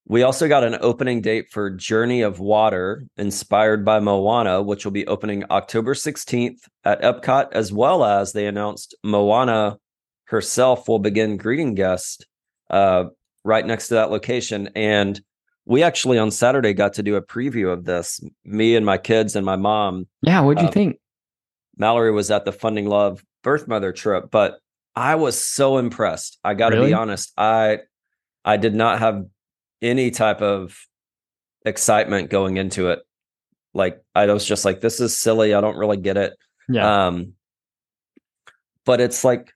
we 0.07 0.23
also 0.23 0.49
got 0.49 0.65
an 0.65 0.77
opening 0.83 1.23
date 1.23 1.47
for 1.51 1.71
Journey 1.71 2.21
of 2.23 2.39
Water 2.39 3.07
inspired 3.17 3.87
by 3.87 4.01
Moana, 4.01 4.63
which 4.63 4.85
will 4.85 4.93
be 4.93 5.07
opening 5.07 5.45
October 5.51 5.95
16th 5.95 6.59
at 6.85 7.01
Epcot 7.01 7.49
as 7.53 7.73
well 7.73 8.05
as 8.05 8.33
they 8.33 8.47
announced 8.47 8.95
Moana 9.03 9.79
herself 10.27 10.89
will 10.89 10.99
begin 10.99 11.37
greeting 11.37 11.75
guests 11.75 12.25
uh 12.71 13.05
right 13.45 13.65
next 13.65 13.89
to 13.89 13.95
that 13.95 14.11
location. 14.11 14.71
And 14.75 15.21
we 15.67 15.83
actually 15.83 16.19
on 16.19 16.31
Saturday 16.31 16.73
got 16.73 16.95
to 16.95 17.03
do 17.03 17.17
a 17.17 17.23
preview 17.23 17.73
of 17.73 17.85
this. 17.85 18.21
Me 18.45 18.77
and 18.77 18.85
my 18.85 18.99
kids 18.99 19.37
and 19.37 19.47
my 19.47 19.57
mom. 19.57 20.07
Yeah, 20.23 20.41
what'd 20.41 20.63
you 20.63 20.69
uh, 20.69 20.73
think? 20.73 20.99
Mallory 21.77 22.13
was 22.13 22.31
at 22.31 22.45
the 22.45 22.53
Funding 22.53 22.87
Love 22.87 23.25
birth 23.43 23.69
mother 23.69 23.93
trip, 23.93 24.31
but 24.31 24.59
I 24.97 25.17
was 25.17 25.39
so 25.39 25.79
impressed. 25.79 26.39
I 26.45 26.55
got 26.55 26.71
to 26.71 26.77
really? 26.77 26.89
be 26.89 26.95
honest. 26.95 27.33
I 27.37 27.81
I 28.45 28.57
did 28.57 28.75
not 28.75 28.99
have 29.01 29.25
any 29.83 30.11
type 30.11 30.41
of 30.41 30.79
excitement 31.65 32.31
going 32.31 32.57
into 32.57 32.91
it. 32.91 33.01
Like 33.73 34.03
I 34.15 34.27
was 34.27 34.45
just 34.45 34.65
like, 34.65 34.81
this 34.81 35.01
is 35.01 35.17
silly. 35.17 35.55
I 35.55 35.61
don't 35.61 35.77
really 35.77 35.97
get 35.97 36.17
it. 36.17 36.35
Yeah. 36.69 37.07
Um, 37.07 37.33
but 38.85 39.01
it's 39.01 39.25
like 39.25 39.53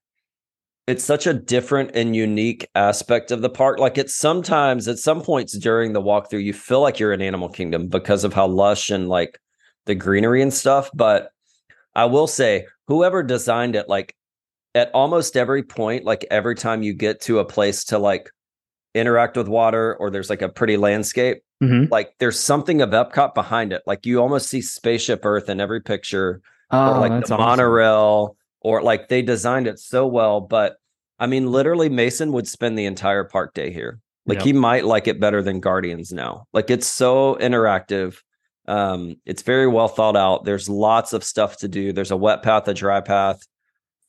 it's 0.89 1.05
such 1.05 1.27
a 1.27 1.35
different 1.35 1.91
and 1.93 2.17
unique 2.17 2.67
aspect 2.75 3.31
of 3.31 3.43
the 3.43 3.51
park. 3.51 3.79
Like 3.79 3.99
it's 3.99 4.15
sometimes 4.15 4.89
at 4.89 4.99
some 4.99 5.21
points 5.21 5.53
during 5.53 5.93
the 5.93 6.01
walkthrough, 6.01 6.43
you 6.43 6.55
feel 6.55 6.81
like 6.81 6.99
you're 6.99 7.13
in 7.13 7.21
Animal 7.21 7.51
Kingdom 7.51 7.89
because 7.89 8.25
of 8.25 8.33
how 8.33 8.47
lush 8.47 8.89
and 8.89 9.07
like 9.07 9.39
the 9.85 9.95
greenery 9.95 10.41
and 10.41 10.53
stuff. 10.53 10.91
But 10.95 11.31
I 11.95 12.07
will 12.07 12.27
say, 12.27 12.67
whoever 12.87 13.23
designed 13.23 13.77
it, 13.77 13.87
like 13.87 14.17
at 14.75 14.91
almost 14.95 15.37
every 15.37 15.63
point, 15.63 16.07
like 16.07 16.25
every 16.31 16.55
time 16.55 16.83
you 16.83 16.95
get 16.95 17.21
to 17.23 17.39
a 17.39 17.45
place 17.45 17.85
to 17.85 17.99
like 17.99 18.31
interact 18.95 19.37
with 19.37 19.47
water 19.47 19.95
or 19.97 20.09
there's 20.09 20.31
like 20.31 20.41
a 20.41 20.49
pretty 20.49 20.79
landscape, 20.79 21.43
mm-hmm. 21.63 21.93
like 21.93 22.15
there's 22.19 22.41
something 22.41 22.81
of 22.81 22.91
Epcot 22.91 23.35
behind 23.35 23.75
it. 23.75 23.83
Like 23.87 24.07
you 24.07 24.23
almost 24.23 24.49
see 24.49 24.63
Spaceship 24.63 25.23
Earth 25.27 25.51
in 25.51 25.61
every 25.61 25.83
picture, 25.83 26.41
oh, 26.71 26.95
or 26.95 26.99
like 26.99 27.27
the 27.27 27.35
awesome. 27.35 27.41
monorail 27.41 28.37
or 28.63 28.83
like 28.83 29.09
they 29.09 29.21
designed 29.21 29.67
it 29.67 29.79
so 29.79 30.07
well. 30.07 30.41
But 30.41 30.78
I 31.19 31.27
mean, 31.27 31.51
literally, 31.51 31.89
Mason 31.89 32.33
would 32.33 32.47
spend 32.47 32.79
the 32.79 32.87
entire 32.87 33.25
park 33.25 33.55
day 33.55 33.73
here. 33.73 34.01
Like 34.27 34.39
yep. 34.39 34.47
he 34.47 34.53
might 34.53 34.85
like 34.85 35.09
it 35.09 35.21
better 35.21 35.43
than 35.43 35.61
Guardians 35.61 36.13
now. 36.13 36.47
Like 36.53 36.71
it's 36.71 36.87
so 36.87 37.37
interactive. 37.41 38.19
Um, 38.67 39.17
it's 39.25 39.41
very 39.41 39.67
well 39.67 39.89
thought 39.89 40.17
out. 40.17 40.45
There's 40.45 40.69
lots 40.69 41.15
of 41.15 41.25
stuff 41.25 41.57
to 41.59 41.69
do. 41.69 41.93
There's 41.93 42.11
a 42.11 42.17
wet 42.17 42.43
path, 42.43 42.69
a 42.69 42.75
dry 42.75 43.01
path. 43.01 43.41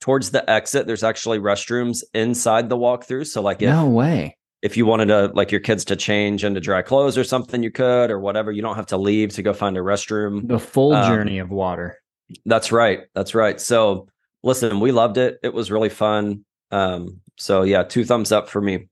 Towards 0.01 0.32
the 0.32 0.48
exit, 0.50 0.88
there's 0.88 1.04
actually 1.04 1.39
restrooms 1.39 2.04
inside 2.13 2.68
the 2.68 2.78
walkthrough. 2.78 3.28
So, 3.28 3.42
like, 3.42 3.62
if, 3.62 3.70
no 3.70 3.88
way. 3.88 4.38
If 4.62 4.75
you 4.75 4.86
wanted 4.86 5.08
to, 5.08 5.28
like, 5.34 5.51
your 5.51 5.62
kids 5.62 5.86
to 5.86 5.96
change 5.96 6.44
into 6.44 6.60
dry 6.60 6.82
clothes 6.82 7.18
or 7.18 7.24
something, 7.24 7.63
you 7.63 7.72
could, 7.72 8.12
or 8.12 8.20
whatever. 8.20 8.51
You 8.51 8.62
don't 8.62 8.75
have 8.75 8.88
to 8.88 8.98
leave 8.98 9.34
to 9.36 9.42
go 9.42 9.54
find 9.54 9.78
a 9.78 9.82
restroom. 9.82 10.48
The 10.48 10.60
full 10.60 10.94
um, 10.94 11.06
journey 11.10 11.39
of 11.39 11.50
water. 11.50 11.98
That's 12.46 12.72
right. 12.72 13.01
That's 13.13 13.34
right. 13.36 13.60
So, 13.60 14.08
listen, 14.44 14.80
we 14.82 14.92
loved 14.92 15.18
it. 15.18 15.38
It 15.44 15.54
was 15.54 15.72
really 15.72 15.89
fun. 15.89 16.46
Um, 16.72 17.20
so 17.38 17.64
yeah, 17.64 17.84
two 17.84 18.06
thumbs 18.06 18.32
up 18.32 18.50
for 18.50 18.62
me. 18.62 18.88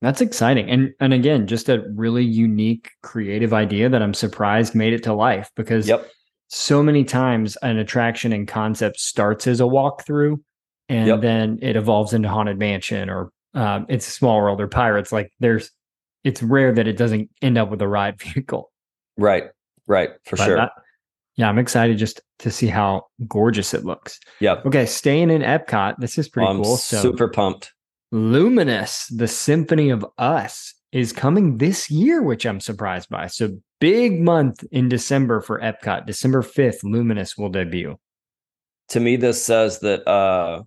That's 0.00 0.20
exciting. 0.20 0.68
And 0.70 0.92
and 1.00 1.14
again, 1.14 1.46
just 1.46 1.68
a 1.68 1.84
really 1.94 2.24
unique 2.24 2.90
creative 3.02 3.54
idea 3.54 3.88
that 3.88 4.02
I'm 4.02 4.14
surprised 4.14 4.74
made 4.74 4.92
it 4.92 5.02
to 5.04 5.14
life 5.14 5.50
because 5.56 5.88
yep. 5.88 6.10
so 6.48 6.82
many 6.82 7.04
times 7.04 7.56
an 7.62 7.78
attraction 7.78 8.32
and 8.32 8.46
concept 8.46 9.00
starts 9.00 9.46
as 9.46 9.60
a 9.60 9.64
walkthrough 9.64 10.36
and 10.88 11.06
yep. 11.06 11.20
then 11.22 11.58
it 11.62 11.76
evolves 11.76 12.12
into 12.12 12.28
haunted 12.28 12.58
mansion 12.58 13.08
or 13.08 13.30
um, 13.54 13.86
it's 13.88 14.04
small 14.04 14.38
world 14.38 14.60
or 14.60 14.68
pirates. 14.68 15.12
Like 15.12 15.32
there's 15.40 15.70
it's 16.22 16.42
rare 16.42 16.72
that 16.72 16.86
it 16.86 16.96
doesn't 16.96 17.30
end 17.40 17.56
up 17.56 17.70
with 17.70 17.80
a 17.80 17.88
ride 17.88 18.18
vehicle. 18.20 18.72
Right. 19.16 19.44
Right. 19.86 20.10
For 20.24 20.36
but 20.36 20.44
sure. 20.44 20.56
That, 20.56 20.72
yeah, 21.36 21.48
I'm 21.48 21.58
excited 21.58 21.98
just 21.98 22.20
to 22.40 22.50
see 22.50 22.68
how 22.68 23.06
gorgeous 23.26 23.74
it 23.74 23.84
looks. 23.84 24.20
Yeah. 24.40 24.60
Okay, 24.64 24.86
staying 24.86 25.30
in 25.30 25.42
Epcot, 25.42 25.96
this 25.98 26.16
is 26.16 26.28
pretty 26.28 26.48
I'm 26.48 26.62
cool. 26.62 26.76
So 26.76 27.00
super 27.00 27.28
pumped. 27.28 27.72
Luminous, 28.12 29.08
the 29.08 29.26
Symphony 29.26 29.90
of 29.90 30.06
Us, 30.18 30.74
is 30.92 31.12
coming 31.12 31.58
this 31.58 31.90
year, 31.90 32.22
which 32.22 32.46
I'm 32.46 32.60
surprised 32.60 33.08
by. 33.08 33.26
So 33.26 33.58
big 33.80 34.20
month 34.20 34.64
in 34.70 34.88
December 34.88 35.40
for 35.40 35.58
Epcot. 35.58 36.06
December 36.06 36.42
5th, 36.42 36.84
Luminous 36.84 37.36
will 37.36 37.48
debut. 37.48 37.98
To 38.90 39.00
me, 39.00 39.16
this 39.16 39.44
says 39.44 39.80
that 39.80 40.06
uh 40.06 40.62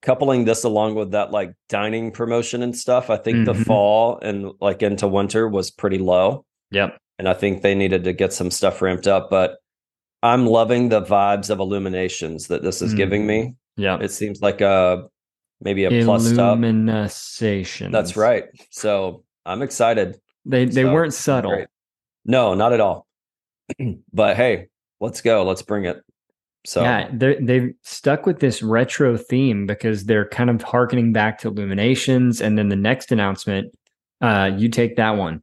coupling 0.00 0.44
this 0.44 0.64
along 0.64 0.94
with 0.94 1.10
that 1.10 1.32
like 1.32 1.52
dining 1.68 2.12
promotion 2.12 2.62
and 2.62 2.74
stuff, 2.74 3.10
I 3.10 3.18
think 3.18 3.38
mm-hmm. 3.38 3.58
the 3.58 3.64
fall 3.64 4.18
and 4.22 4.52
like 4.60 4.82
into 4.82 5.06
winter 5.06 5.46
was 5.48 5.70
pretty 5.70 5.98
low. 5.98 6.46
Yep 6.70 6.98
and 7.18 7.28
I 7.28 7.34
think 7.34 7.62
they 7.62 7.74
needed 7.74 8.04
to 8.04 8.12
get 8.12 8.32
some 8.32 8.50
stuff 8.50 8.82
ramped 8.82 9.06
up. 9.06 9.30
But 9.30 9.56
I'm 10.22 10.46
loving 10.46 10.88
the 10.88 11.02
vibes 11.02 11.50
of 11.50 11.58
illuminations 11.58 12.48
that 12.48 12.62
this 12.62 12.82
is 12.82 12.94
mm. 12.94 12.96
giving 12.96 13.26
me. 13.26 13.54
Yeah, 13.76 13.98
it 14.00 14.10
seems 14.10 14.40
like 14.40 14.60
a 14.60 15.04
maybe 15.60 15.84
a 15.84 16.04
plus 16.04 16.32
up. 16.32 16.58
Illumination. 16.58 17.92
That's 17.92 18.16
right. 18.16 18.44
So 18.70 19.24
I'm 19.44 19.62
excited. 19.62 20.16
They 20.44 20.64
they 20.64 20.82
so, 20.82 20.92
weren't 20.92 21.14
subtle. 21.14 21.52
Great. 21.52 21.68
No, 22.24 22.54
not 22.54 22.72
at 22.72 22.80
all. 22.80 23.06
but 24.12 24.36
hey, 24.36 24.68
let's 25.00 25.20
go. 25.20 25.44
Let's 25.44 25.62
bring 25.62 25.84
it. 25.84 26.02
So 26.64 26.82
yeah, 26.82 27.08
they've 27.12 27.72
stuck 27.82 28.26
with 28.26 28.40
this 28.40 28.60
retro 28.60 29.16
theme 29.16 29.66
because 29.66 30.04
they're 30.04 30.28
kind 30.28 30.50
of 30.50 30.62
harkening 30.62 31.12
back 31.12 31.38
to 31.38 31.48
Illuminations, 31.48 32.40
and 32.40 32.58
then 32.58 32.70
the 32.70 32.76
next 32.76 33.12
announcement, 33.12 33.72
uh, 34.20 34.50
you 34.56 34.68
take 34.68 34.96
that 34.96 35.10
one. 35.10 35.42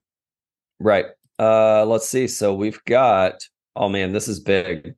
Right. 0.81 1.05
Uh, 1.43 1.85
let's 1.85 2.07
see. 2.07 2.27
So 2.27 2.53
we've 2.53 2.83
got. 2.85 3.47
Oh 3.75 3.89
man, 3.89 4.13
this 4.13 4.27
is 4.27 4.39
big. 4.39 4.95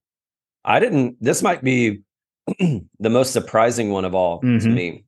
I 0.64 0.80
didn't. 0.80 1.18
This 1.22 1.42
might 1.42 1.64
be 1.64 2.02
the 2.60 3.10
most 3.10 3.34
surprising 3.34 3.92
one 3.92 4.06
of 4.06 4.14
all 4.14 4.42
mm-hmm. 4.42 4.60
to 4.60 4.70
me. 4.70 5.06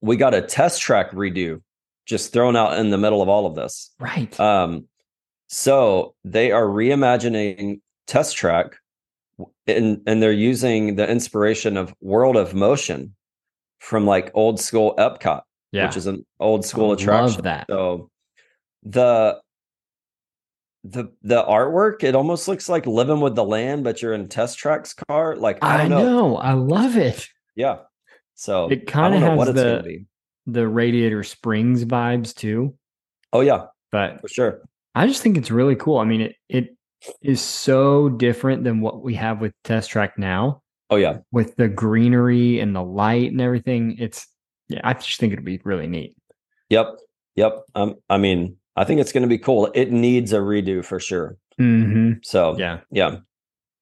We 0.00 0.16
got 0.16 0.34
a 0.34 0.42
test 0.42 0.80
track 0.80 1.12
redo 1.12 1.60
just 2.06 2.32
thrown 2.32 2.56
out 2.56 2.78
in 2.78 2.90
the 2.90 2.98
middle 2.98 3.22
of 3.22 3.28
all 3.28 3.46
of 3.46 3.54
this. 3.54 3.90
Right. 3.98 4.38
Um. 4.40 4.88
So 5.48 6.14
they 6.24 6.50
are 6.50 6.64
reimagining 6.64 7.80
test 8.06 8.36
track, 8.36 8.76
and 9.66 10.00
and 10.06 10.22
they're 10.22 10.32
using 10.32 10.96
the 10.96 11.08
inspiration 11.08 11.76
of 11.76 11.94
World 12.00 12.36
of 12.36 12.54
Motion 12.54 13.14
from 13.80 14.06
like 14.06 14.30
old 14.34 14.60
school 14.60 14.94
Epcot, 14.96 15.42
yeah. 15.72 15.86
which 15.86 15.96
is 15.96 16.06
an 16.06 16.24
old 16.40 16.64
school 16.64 16.90
I 16.90 16.94
attraction. 16.94 17.34
Love 17.34 17.42
that. 17.42 17.66
So 17.68 18.10
the 18.84 19.40
the 20.84 21.04
the 21.22 21.42
artwork 21.44 22.02
it 22.02 22.14
almost 22.16 22.48
looks 22.48 22.68
like 22.68 22.86
living 22.86 23.20
with 23.20 23.36
the 23.36 23.44
land 23.44 23.84
but 23.84 24.02
you're 24.02 24.14
in 24.14 24.28
test 24.28 24.58
tracks 24.58 24.92
car 24.92 25.36
like 25.36 25.58
i, 25.62 25.82
I 25.82 25.88
know. 25.88 26.02
know. 26.04 26.36
i 26.38 26.52
love 26.52 26.96
it. 26.96 27.28
Yeah 27.54 27.78
so 28.34 28.68
it 28.68 28.86
kind 28.86 29.14
of 29.14 29.20
has 29.20 29.54
the 29.54 30.04
the 30.46 30.66
radiator 30.66 31.22
springs 31.22 31.84
vibes 31.84 32.34
too. 32.34 32.74
Oh 33.32 33.40
yeah 33.40 33.66
but 33.90 34.20
for 34.20 34.28
sure. 34.28 34.62
I 34.94 35.06
just 35.06 35.22
think 35.22 35.36
it's 35.36 35.50
really 35.50 35.76
cool. 35.76 35.98
I 35.98 36.04
mean 36.04 36.22
it 36.22 36.36
it 36.48 36.76
is 37.20 37.40
so 37.40 38.08
different 38.08 38.64
than 38.64 38.80
what 38.80 39.02
we 39.02 39.14
have 39.14 39.40
with 39.40 39.52
test 39.64 39.90
track 39.90 40.18
now 40.18 40.62
oh 40.90 40.96
yeah. 40.96 41.18
with 41.30 41.56
the 41.56 41.68
greenery 41.68 42.60
and 42.60 42.74
the 42.74 42.82
light 42.82 43.30
and 43.30 43.40
everything. 43.40 43.96
It's 43.98 44.26
yeah 44.68 44.80
i 44.82 44.92
just 44.94 45.20
think 45.20 45.32
it'd 45.32 45.44
be 45.44 45.60
really 45.64 45.86
neat. 45.86 46.16
Yep 46.70 46.98
yep 47.36 47.62
um 47.74 47.94
i 48.10 48.18
mean 48.18 48.56
I 48.76 48.84
think 48.84 49.00
it's 49.00 49.12
going 49.12 49.22
to 49.22 49.28
be 49.28 49.38
cool. 49.38 49.70
It 49.74 49.92
needs 49.92 50.32
a 50.32 50.38
redo 50.38 50.84
for 50.84 50.98
sure. 50.98 51.36
Mm-hmm. 51.60 52.20
So 52.22 52.56
yeah, 52.58 52.80
yeah. 52.90 53.16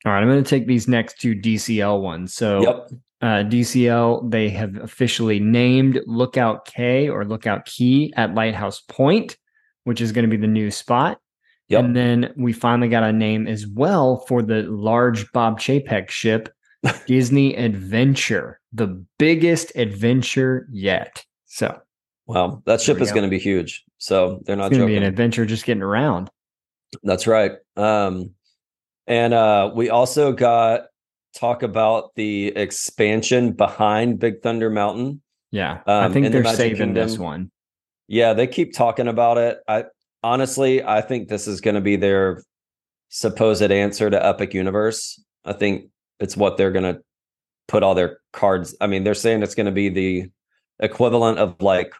All 0.04 0.12
right, 0.12 0.22
I'm 0.22 0.28
going 0.28 0.42
to 0.42 0.48
take 0.48 0.66
these 0.66 0.88
next 0.88 1.20
two 1.20 1.34
DCL 1.34 2.00
ones. 2.00 2.34
So 2.34 2.62
yep. 2.62 2.90
uh, 3.20 3.44
DCL, 3.48 4.30
they 4.30 4.48
have 4.48 4.76
officially 4.76 5.38
named 5.38 6.00
Lookout 6.06 6.64
Cay 6.64 7.08
or 7.08 7.24
Lookout 7.24 7.66
Key 7.66 8.12
at 8.16 8.34
Lighthouse 8.34 8.80
Point, 8.88 9.36
which 9.84 10.00
is 10.00 10.12
going 10.12 10.24
to 10.24 10.30
be 10.30 10.40
the 10.40 10.46
new 10.46 10.70
spot. 10.70 11.20
Yep. 11.68 11.84
And 11.84 11.96
then 11.96 12.32
we 12.36 12.52
finally 12.52 12.88
got 12.88 13.04
a 13.04 13.12
name 13.12 13.46
as 13.46 13.66
well 13.66 14.24
for 14.26 14.42
the 14.42 14.62
large 14.62 15.30
Bob 15.32 15.60
Chapek 15.60 16.10
ship, 16.10 16.52
Disney 17.06 17.54
Adventure, 17.54 18.58
the 18.72 19.04
biggest 19.18 19.70
adventure 19.76 20.66
yet. 20.72 21.24
So 21.46 21.78
Wow, 22.30 22.62
that 22.64 22.80
ship 22.80 23.00
is 23.00 23.10
going 23.10 23.24
to 23.24 23.28
be 23.28 23.40
huge. 23.40 23.84
So 23.98 24.40
they're 24.44 24.54
not 24.54 24.70
going 24.70 24.82
to 24.82 24.86
be 24.86 24.96
an 24.96 25.02
adventure 25.02 25.44
just 25.44 25.64
getting 25.64 25.82
around. 25.82 26.30
That's 27.02 27.26
right. 27.26 27.52
Um, 27.76 28.34
and 29.08 29.34
uh, 29.34 29.72
we 29.74 29.90
also 29.90 30.32
got 30.32 30.82
talk 31.34 31.64
about 31.64 32.14
the 32.14 32.48
expansion 32.48 33.50
behind 33.50 34.20
Big 34.20 34.42
Thunder 34.42 34.70
Mountain. 34.70 35.22
Yeah, 35.50 35.80
um, 35.86 36.04
I 36.04 36.08
think 36.12 36.30
they're 36.30 36.44
the 36.44 36.54
saving 36.54 36.76
Kingdom. 36.76 36.94
this 36.94 37.18
one. 37.18 37.50
Yeah, 38.06 38.32
they 38.32 38.46
keep 38.46 38.74
talking 38.74 39.08
about 39.08 39.36
it. 39.36 39.58
I 39.66 39.86
honestly, 40.22 40.84
I 40.84 41.00
think 41.00 41.26
this 41.26 41.48
is 41.48 41.60
going 41.60 41.74
to 41.74 41.80
be 41.80 41.96
their 41.96 42.44
supposed 43.08 43.72
answer 43.72 44.08
to 44.08 44.24
Epic 44.24 44.54
Universe. 44.54 45.20
I 45.44 45.52
think 45.52 45.90
it's 46.20 46.36
what 46.36 46.56
they're 46.56 46.70
going 46.70 46.94
to 46.94 47.02
put 47.66 47.82
all 47.82 47.96
their 47.96 48.20
cards. 48.32 48.76
I 48.80 48.86
mean, 48.86 49.02
they're 49.02 49.14
saying 49.14 49.42
it's 49.42 49.56
going 49.56 49.66
to 49.66 49.72
be 49.72 49.88
the 49.88 50.30
equivalent 50.78 51.40
of 51.40 51.60
like 51.60 51.92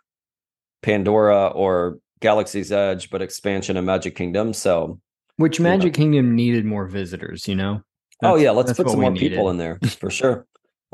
Pandora 0.83 1.49
or 1.49 1.99
Galaxy's 2.21 2.73
Edge, 2.73 3.11
but 3.11 3.23
expansion 3.23 3.77
of 3.77 3.85
Magic 3.85 4.15
Kingdom. 4.15 4.53
So, 4.53 5.01
which 5.37 5.61
Magic 5.61 5.95
Kingdom 5.95 6.35
needed 6.35 6.65
more 6.65 6.87
visitors, 6.87 7.49
you 7.49 7.55
know? 7.55 7.83
That's, 8.21 8.33
oh 8.33 8.37
yeah, 8.37 8.51
let's 8.51 8.73
put 8.75 8.89
some 8.89 9.01
more 9.01 9.11
needed. 9.11 9.31
people 9.31 9.49
in 9.51 9.57
there 9.57 9.79
for 9.99 10.11
sure. 10.11 10.47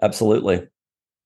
Absolutely. 0.03 0.69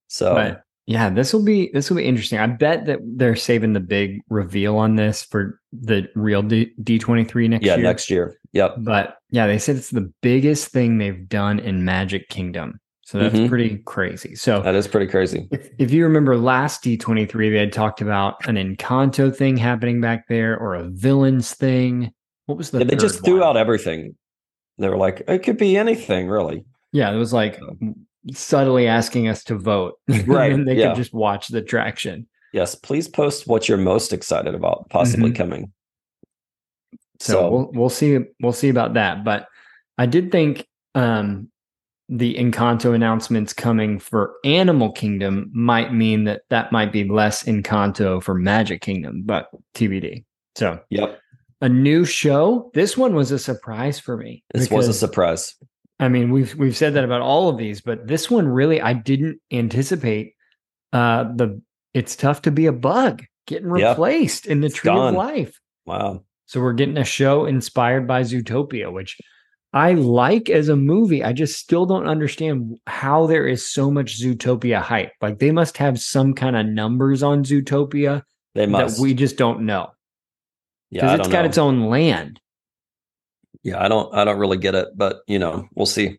So, 0.08 0.34
but 0.34 0.62
yeah, 0.86 1.10
this 1.10 1.32
will 1.32 1.44
be 1.44 1.70
this 1.72 1.90
will 1.90 1.98
be 1.98 2.04
interesting. 2.04 2.38
I 2.38 2.46
bet 2.46 2.86
that 2.86 2.98
they're 3.02 3.36
saving 3.36 3.74
the 3.74 3.80
big 3.80 4.20
reveal 4.28 4.76
on 4.76 4.96
this 4.96 5.22
for 5.22 5.60
the 5.72 6.08
real 6.14 6.42
D 6.42 6.98
twenty 6.98 7.24
three 7.24 7.46
next 7.48 7.64
yeah, 7.64 7.74
year. 7.74 7.84
Yeah, 7.84 7.88
next 7.88 8.10
year. 8.10 8.38
Yep. 8.52 8.76
But 8.78 9.18
yeah, 9.30 9.46
they 9.46 9.58
said 9.58 9.76
it's 9.76 9.90
the 9.90 10.12
biggest 10.22 10.68
thing 10.68 10.98
they've 10.98 11.28
done 11.28 11.58
in 11.60 11.84
Magic 11.84 12.28
Kingdom. 12.28 12.80
So 13.10 13.18
that's 13.18 13.34
mm-hmm. 13.34 13.48
pretty 13.48 13.78
crazy. 13.78 14.36
So 14.36 14.60
that 14.60 14.76
is 14.76 14.86
pretty 14.86 15.08
crazy. 15.08 15.48
If, 15.50 15.68
if, 15.78 15.90
you 15.90 16.04
remember 16.04 16.36
last 16.36 16.84
D23, 16.84 17.50
they 17.50 17.58
had 17.58 17.72
talked 17.72 18.00
about 18.00 18.46
an 18.46 18.54
Encanto 18.54 19.34
thing 19.34 19.56
happening 19.56 20.00
back 20.00 20.28
there 20.28 20.56
or 20.56 20.76
a 20.76 20.84
villains 20.84 21.52
thing. 21.52 22.12
What 22.46 22.56
was 22.56 22.70
the 22.70 22.78
yeah, 22.78 22.84
they 22.84 22.94
just 22.94 23.24
threw 23.24 23.42
out 23.42 23.56
everything. 23.56 24.14
They 24.78 24.88
were 24.88 24.96
like, 24.96 25.24
it 25.26 25.40
could 25.40 25.56
be 25.56 25.76
anything, 25.76 26.28
really. 26.28 26.64
Yeah, 26.92 27.10
it 27.10 27.16
was 27.16 27.32
like 27.32 27.60
subtly 28.32 28.86
asking 28.86 29.26
us 29.26 29.42
to 29.44 29.58
vote. 29.58 29.94
Right. 30.28 30.52
and 30.52 30.68
they 30.68 30.76
yeah. 30.76 30.90
could 30.90 30.96
just 30.98 31.12
watch 31.12 31.48
the 31.48 31.62
traction. 31.62 32.28
Yes, 32.52 32.76
please 32.76 33.08
post 33.08 33.48
what 33.48 33.68
you're 33.68 33.76
most 33.76 34.12
excited 34.12 34.54
about 34.54 34.88
possibly 34.88 35.30
mm-hmm. 35.30 35.36
coming. 35.36 35.72
So, 37.18 37.32
so, 37.32 37.50
we'll 37.50 37.70
we'll 37.72 37.90
see 37.90 38.20
we'll 38.40 38.52
see 38.52 38.68
about 38.68 38.94
that. 38.94 39.24
But 39.24 39.48
I 39.98 40.06
did 40.06 40.30
think 40.30 40.68
um 40.94 41.50
the 42.10 42.34
Encanto 42.34 42.92
announcements 42.92 43.52
coming 43.52 44.00
for 44.00 44.34
Animal 44.44 44.90
Kingdom 44.90 45.48
might 45.54 45.94
mean 45.94 46.24
that 46.24 46.42
that 46.50 46.72
might 46.72 46.92
be 46.92 47.04
less 47.04 47.44
Encanto 47.44 48.20
for 48.20 48.34
Magic 48.34 48.82
Kingdom, 48.82 49.22
but 49.24 49.48
TBD. 49.74 50.24
So, 50.56 50.80
yep. 50.90 51.20
A 51.60 51.68
new 51.68 52.04
show. 52.04 52.72
This 52.74 52.96
one 52.96 53.14
was 53.14 53.30
a 53.30 53.38
surprise 53.38 54.00
for 54.00 54.16
me. 54.16 54.42
This 54.52 54.64
because, 54.64 54.88
was 54.88 54.88
a 54.88 54.98
surprise. 54.98 55.54
I 56.00 56.08
mean, 56.08 56.32
we've 56.32 56.54
we've 56.56 56.76
said 56.76 56.94
that 56.94 57.04
about 57.04 57.20
all 57.20 57.48
of 57.48 57.58
these, 57.58 57.80
but 57.80 58.06
this 58.08 58.30
one 58.30 58.48
really 58.48 58.80
I 58.80 58.94
didn't 58.94 59.40
anticipate 59.52 60.34
uh 60.92 61.24
the 61.24 61.60
it's 61.94 62.16
tough 62.16 62.42
to 62.42 62.50
be 62.50 62.66
a 62.66 62.72
bug 62.72 63.22
getting 63.46 63.68
replaced 63.68 64.46
yep. 64.46 64.52
in 64.52 64.60
the 64.62 64.68
it's 64.68 64.76
tree 64.76 64.90
gone. 64.90 65.08
of 65.08 65.14
life. 65.14 65.60
Wow. 65.86 66.24
So 66.46 66.60
we're 66.60 66.72
getting 66.72 66.96
a 66.96 67.04
show 67.04 67.44
inspired 67.44 68.08
by 68.08 68.22
Zootopia, 68.22 68.90
which 68.90 69.18
I 69.72 69.92
like 69.92 70.50
as 70.50 70.68
a 70.68 70.76
movie. 70.76 71.22
I 71.22 71.32
just 71.32 71.58
still 71.58 71.86
don't 71.86 72.06
understand 72.06 72.78
how 72.86 73.26
there 73.26 73.46
is 73.46 73.64
so 73.64 73.90
much 73.90 74.20
Zootopia 74.20 74.80
hype. 74.82 75.12
Like 75.20 75.38
they 75.38 75.52
must 75.52 75.76
have 75.76 76.00
some 76.00 76.34
kind 76.34 76.56
of 76.56 76.66
numbers 76.66 77.22
on 77.22 77.44
Zootopia 77.44 78.22
they 78.54 78.66
must. 78.66 78.96
that 78.96 79.02
we 79.02 79.14
just 79.14 79.36
don't 79.36 79.66
know. 79.66 79.90
Yeah, 80.90 81.14
it's 81.14 81.28
got 81.28 81.42
know. 81.42 81.48
its 81.48 81.58
own 81.58 81.88
land. 81.88 82.40
Yeah, 83.62 83.82
I 83.82 83.86
don't 83.88 84.12
I 84.14 84.24
don't 84.24 84.38
really 84.38 84.56
get 84.56 84.74
it, 84.74 84.88
but 84.96 85.20
you 85.28 85.38
know, 85.38 85.68
we'll 85.74 85.86
see. 85.86 86.18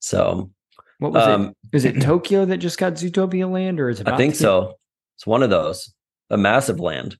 So 0.00 0.50
what 0.98 1.12
was 1.12 1.26
um, 1.26 1.48
it? 1.48 1.76
Is 1.76 1.84
it 1.84 2.00
Tokyo 2.02 2.44
that 2.46 2.56
just 2.56 2.78
got 2.78 2.94
Zootopia 2.94 3.50
land 3.50 3.78
or 3.78 3.90
is 3.90 4.00
it 4.00 4.08
I 4.08 4.16
think 4.16 4.34
so. 4.34 4.74
It's 5.16 5.26
one 5.26 5.42
of 5.42 5.50
those. 5.50 5.92
A 6.30 6.36
massive 6.36 6.80
land. 6.80 7.16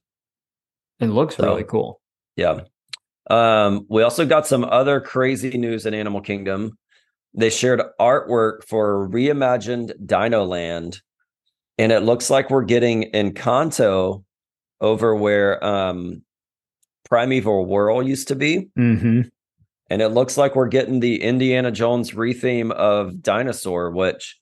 It 0.99 1.05
looks 1.05 1.37
so, 1.37 1.45
really 1.45 1.63
cool. 1.63 2.01
Yeah. 2.35 2.61
Um, 3.29 3.85
we 3.89 4.03
also 4.03 4.25
got 4.25 4.47
some 4.47 4.63
other 4.65 4.99
crazy 4.99 5.57
news 5.57 5.85
in 5.85 5.93
Animal 5.93 6.21
Kingdom. 6.21 6.77
They 7.33 7.49
shared 7.49 7.81
artwork 7.99 8.63
for 8.67 9.09
reimagined 9.09 9.93
Dino 10.05 10.45
Land, 10.45 11.01
and 11.77 11.91
it 11.91 12.01
looks 12.01 12.29
like 12.29 12.49
we're 12.49 12.63
getting 12.63 13.11
Encanto 13.11 14.23
over 14.81 15.15
where 15.15 15.63
um, 15.63 16.21
Primeval 17.05 17.65
Whirl 17.65 18.03
used 18.03 18.27
to 18.27 18.35
be. 18.35 18.69
Mm-hmm. 18.77 19.21
And 19.89 20.01
it 20.01 20.09
looks 20.09 20.37
like 20.37 20.55
we're 20.55 20.67
getting 20.67 20.99
the 20.99 21.21
Indiana 21.21 21.71
Jones 21.71 22.11
retheme 22.11 22.71
of 22.71 23.21
Dinosaur, 23.21 23.91
which 23.91 24.39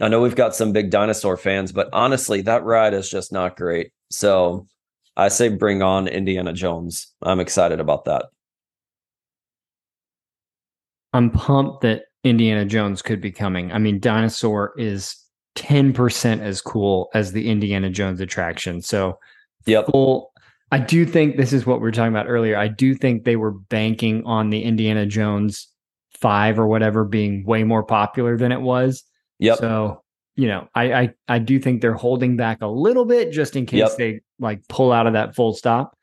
I 0.00 0.08
know 0.08 0.20
we've 0.20 0.36
got 0.36 0.54
some 0.54 0.72
big 0.72 0.90
dinosaur 0.90 1.36
fans, 1.36 1.72
but 1.72 1.88
honestly, 1.92 2.42
that 2.42 2.64
ride 2.64 2.94
is 2.94 3.08
just 3.08 3.32
not 3.32 3.56
great. 3.56 3.92
So 4.10 4.66
I 5.16 5.28
say 5.28 5.48
bring 5.48 5.82
on 5.82 6.08
Indiana 6.08 6.52
Jones. 6.52 7.12
I'm 7.22 7.40
excited 7.40 7.80
about 7.80 8.04
that. 8.06 8.26
I'm 11.12 11.30
pumped 11.30 11.82
that 11.82 12.04
Indiana 12.24 12.64
Jones 12.64 13.02
could 13.02 13.20
be 13.20 13.30
coming. 13.30 13.70
I 13.70 13.78
mean, 13.78 14.00
Dinosaur 14.00 14.74
is 14.76 15.16
10% 15.56 16.40
as 16.40 16.60
cool 16.60 17.10
as 17.14 17.32
the 17.32 17.48
Indiana 17.48 17.90
Jones 17.90 18.20
attraction. 18.20 18.82
So, 18.82 19.18
yep. 19.66 19.86
Full, 19.86 20.32
I 20.72 20.78
do 20.80 21.06
think 21.06 21.36
this 21.36 21.52
is 21.52 21.66
what 21.66 21.78
we 21.78 21.82
were 21.82 21.92
talking 21.92 22.12
about 22.12 22.28
earlier. 22.28 22.56
I 22.56 22.68
do 22.68 22.94
think 22.94 23.24
they 23.24 23.36
were 23.36 23.52
banking 23.52 24.24
on 24.24 24.50
the 24.50 24.62
Indiana 24.62 25.06
Jones 25.06 25.68
5 26.18 26.58
or 26.58 26.66
whatever 26.66 27.04
being 27.04 27.44
way 27.44 27.62
more 27.62 27.84
popular 27.84 28.36
than 28.36 28.50
it 28.50 28.60
was. 28.60 29.04
Yep. 29.38 29.58
So, 29.58 30.03
you 30.36 30.48
know, 30.48 30.68
I 30.74 30.92
I, 30.92 31.14
I 31.28 31.38
do 31.38 31.58
think 31.58 31.80
they're 31.80 31.94
holding 31.94 32.36
back 32.36 32.62
a 32.62 32.66
little 32.66 33.04
bit 33.04 33.32
just 33.32 33.56
in 33.56 33.66
case 33.66 33.78
yep. 33.78 33.96
they 33.96 34.20
like 34.38 34.66
pull 34.68 34.92
out 34.92 35.06
of 35.06 35.12
that 35.12 35.34
full 35.34 35.54
stop. 35.54 35.96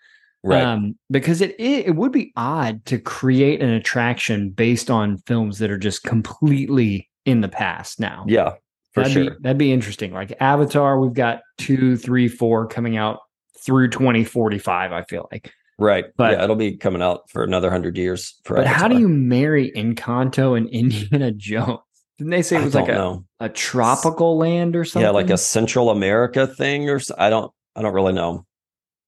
Right. 0.43 0.63
Um, 0.63 0.95
because 1.11 1.41
it, 1.41 1.55
it 1.59 1.87
it 1.87 1.95
would 1.95 2.11
be 2.11 2.33
odd 2.35 2.83
to 2.85 2.97
create 2.97 3.61
an 3.61 3.69
attraction 3.69 4.49
based 4.49 4.89
on 4.89 5.17
films 5.19 5.59
that 5.59 5.69
are 5.69 5.77
just 5.77 6.03
completely 6.03 7.09
in 7.25 7.41
the 7.41 7.49
past 7.49 7.99
now. 7.99 8.25
Yeah, 8.27 8.53
for 8.93 9.03
that'd 9.03 9.13
sure. 9.13 9.29
Be, 9.31 9.35
that'd 9.41 9.57
be 9.57 9.71
interesting. 9.71 10.13
Like 10.13 10.33
Avatar, 10.39 10.99
we've 10.99 11.13
got 11.13 11.41
two, 11.57 11.95
three, 11.95 12.27
four 12.27 12.67
coming 12.67 12.97
out 12.97 13.19
through 13.63 13.89
2045, 13.89 14.91
I 14.91 15.03
feel 15.03 15.29
like. 15.31 15.51
Right. 15.77 16.05
But 16.17 16.33
yeah, 16.33 16.43
it'll 16.43 16.55
be 16.55 16.77
coming 16.77 17.01
out 17.01 17.29
for 17.29 17.43
another 17.43 17.69
hundred 17.69 17.97
years. 17.97 18.39
but 18.45 18.59
Avatar. 18.59 18.73
how 18.73 18.87
do 18.87 18.99
you 18.99 19.07
marry 19.07 19.71
Encanto 19.75 20.57
and 20.57 20.69
Indiana 20.71 21.31
Jones? 21.31 21.79
Didn't 22.21 22.29
they 22.29 22.43
say 22.43 22.57
it 22.57 22.63
was 22.63 22.75
like 22.75 22.87
a, 22.87 23.19
a 23.39 23.49
tropical 23.49 24.37
land 24.37 24.75
or 24.75 24.85
something? 24.85 25.07
Yeah, 25.07 25.09
like 25.09 25.31
a 25.31 25.39
Central 25.39 25.89
America 25.89 26.45
thing 26.45 26.87
or 26.87 26.99
I 27.17 27.31
don't 27.31 27.51
I 27.75 27.81
don't 27.81 27.95
really 27.95 28.13
know. 28.13 28.45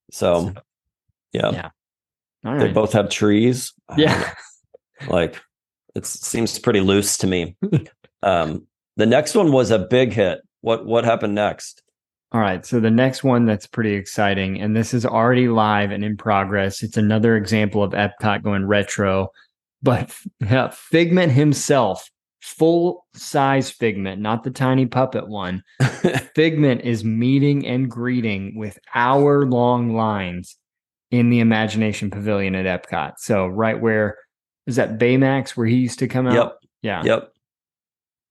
So, 0.10 0.52
yeah. 1.32 1.70
Yeah. 2.44 2.58
They 2.58 2.72
both 2.72 2.92
have 2.94 3.10
trees. 3.10 3.72
Yeah. 3.96 4.34
like 5.08 5.40
it 5.94 6.08
seems 6.08 6.58
pretty 6.58 6.80
loose 6.80 7.20
to 7.20 7.28
me. 7.28 7.56
um 8.24 8.66
the 8.98 9.06
next 9.06 9.36
one 9.36 9.52
was 9.52 9.70
a 9.70 9.78
big 9.78 10.12
hit. 10.12 10.42
What 10.62 10.88
what 10.88 11.06
happened 11.06 11.36
next? 11.36 11.84
All 12.32 12.42
right. 12.42 12.66
So 12.66 12.80
the 12.80 12.90
next 12.90 13.24
one 13.24 13.46
that's 13.46 13.68
pretty 13.68 13.94
exciting, 13.94 14.60
and 14.60 14.76
this 14.76 14.92
is 14.92 15.06
already 15.06 15.50
live 15.50 15.92
and 15.92 16.04
in 16.04 16.18
progress. 16.18 16.82
It's 16.82 16.98
another 16.98 17.38
example 17.38 17.84
of 17.84 17.92
Epcot 17.92 18.42
going 18.42 18.66
retro, 18.66 19.30
but 19.84 20.10
Figment 20.74 21.32
himself 21.32 22.10
full 22.44 23.06
size 23.14 23.72
Figment, 23.72 24.22
not 24.22 24.44
the 24.44 24.52
tiny 24.52 24.86
puppet 24.86 25.30
one. 25.30 25.64
Figment 26.36 26.82
is 26.82 27.04
meeting 27.04 27.66
and 27.66 27.90
greeting 27.90 28.58
with 28.58 28.78
hour 28.94 29.46
long 29.46 29.96
lines 29.96 30.58
in 31.10 31.30
the 31.30 31.40
Imagination 31.40 32.12
Pavilion 32.12 32.54
at 32.54 32.66
Epcot. 32.66 33.14
So 33.18 33.48
right 33.48 33.80
where 33.80 34.18
is 34.68 34.76
that 34.76 35.00
Baymax 35.00 35.52
where 35.52 35.68
he 35.68 35.78
used 35.78 36.00
to 36.00 36.08
come 36.10 36.28
out? 36.28 36.34
Yep. 36.34 36.58
Yeah. 36.82 37.04
Yep. 37.04 37.34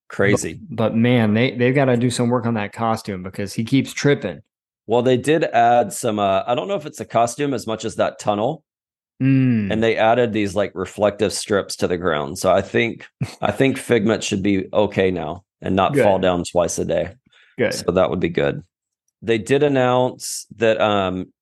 Crazy. 0.09 0.61
But, 0.68 0.77
but 0.77 0.96
man, 0.96 1.33
they 1.33 1.57
they've 1.57 1.75
got 1.75 1.87
to 1.87 1.96
do 1.96 2.11
some 2.11 2.29
work 2.29 2.44
on 2.44 2.55
that 2.55 2.75
costume 2.75 3.22
because 3.22 3.55
he 3.55 3.64
keeps 3.64 3.94
tripping. 3.94 4.42
Well, 4.87 5.01
they 5.01 5.16
did 5.16 5.44
add 5.44 5.90
some 5.90 6.18
uh 6.18 6.42
I 6.46 6.55
don't 6.55 6.68
know 6.68 6.77
if 6.77 6.85
it's 6.85 7.01
a 7.01 7.07
costume 7.07 7.55
as 7.55 7.66
much 7.66 7.87
as 7.87 7.96
that 7.96 8.18
tunnel 8.18 8.62
Mm. 9.20 9.72
And 9.72 9.83
they 9.83 9.96
added 9.96 10.33
these 10.33 10.55
like 10.55 10.72
reflective 10.75 11.33
strips 11.33 11.77
to 11.77 11.88
the 11.88 11.96
ground. 11.96 12.38
So 12.38 12.53
I 12.53 12.61
think 12.61 13.07
I 13.40 13.51
think 13.53 13.79
Figment 13.79 14.22
should 14.25 14.42
be 14.42 14.66
okay 14.72 15.11
now 15.11 15.44
and 15.61 15.77
not 15.77 15.94
good. 15.94 16.05
fall 16.05 16.18
down 16.18 16.44
twice 16.44 16.79
a 16.79 16.85
day. 16.85 17.14
Good. 17.59 17.75
So 17.75 17.92
that 17.92 18.11
would 18.11 18.20
be 18.20 18.29
good. 18.29 18.62
They 19.20 19.38
did 19.38 19.62
announce 19.62 20.46
that 20.57 20.81
um 20.81 21.33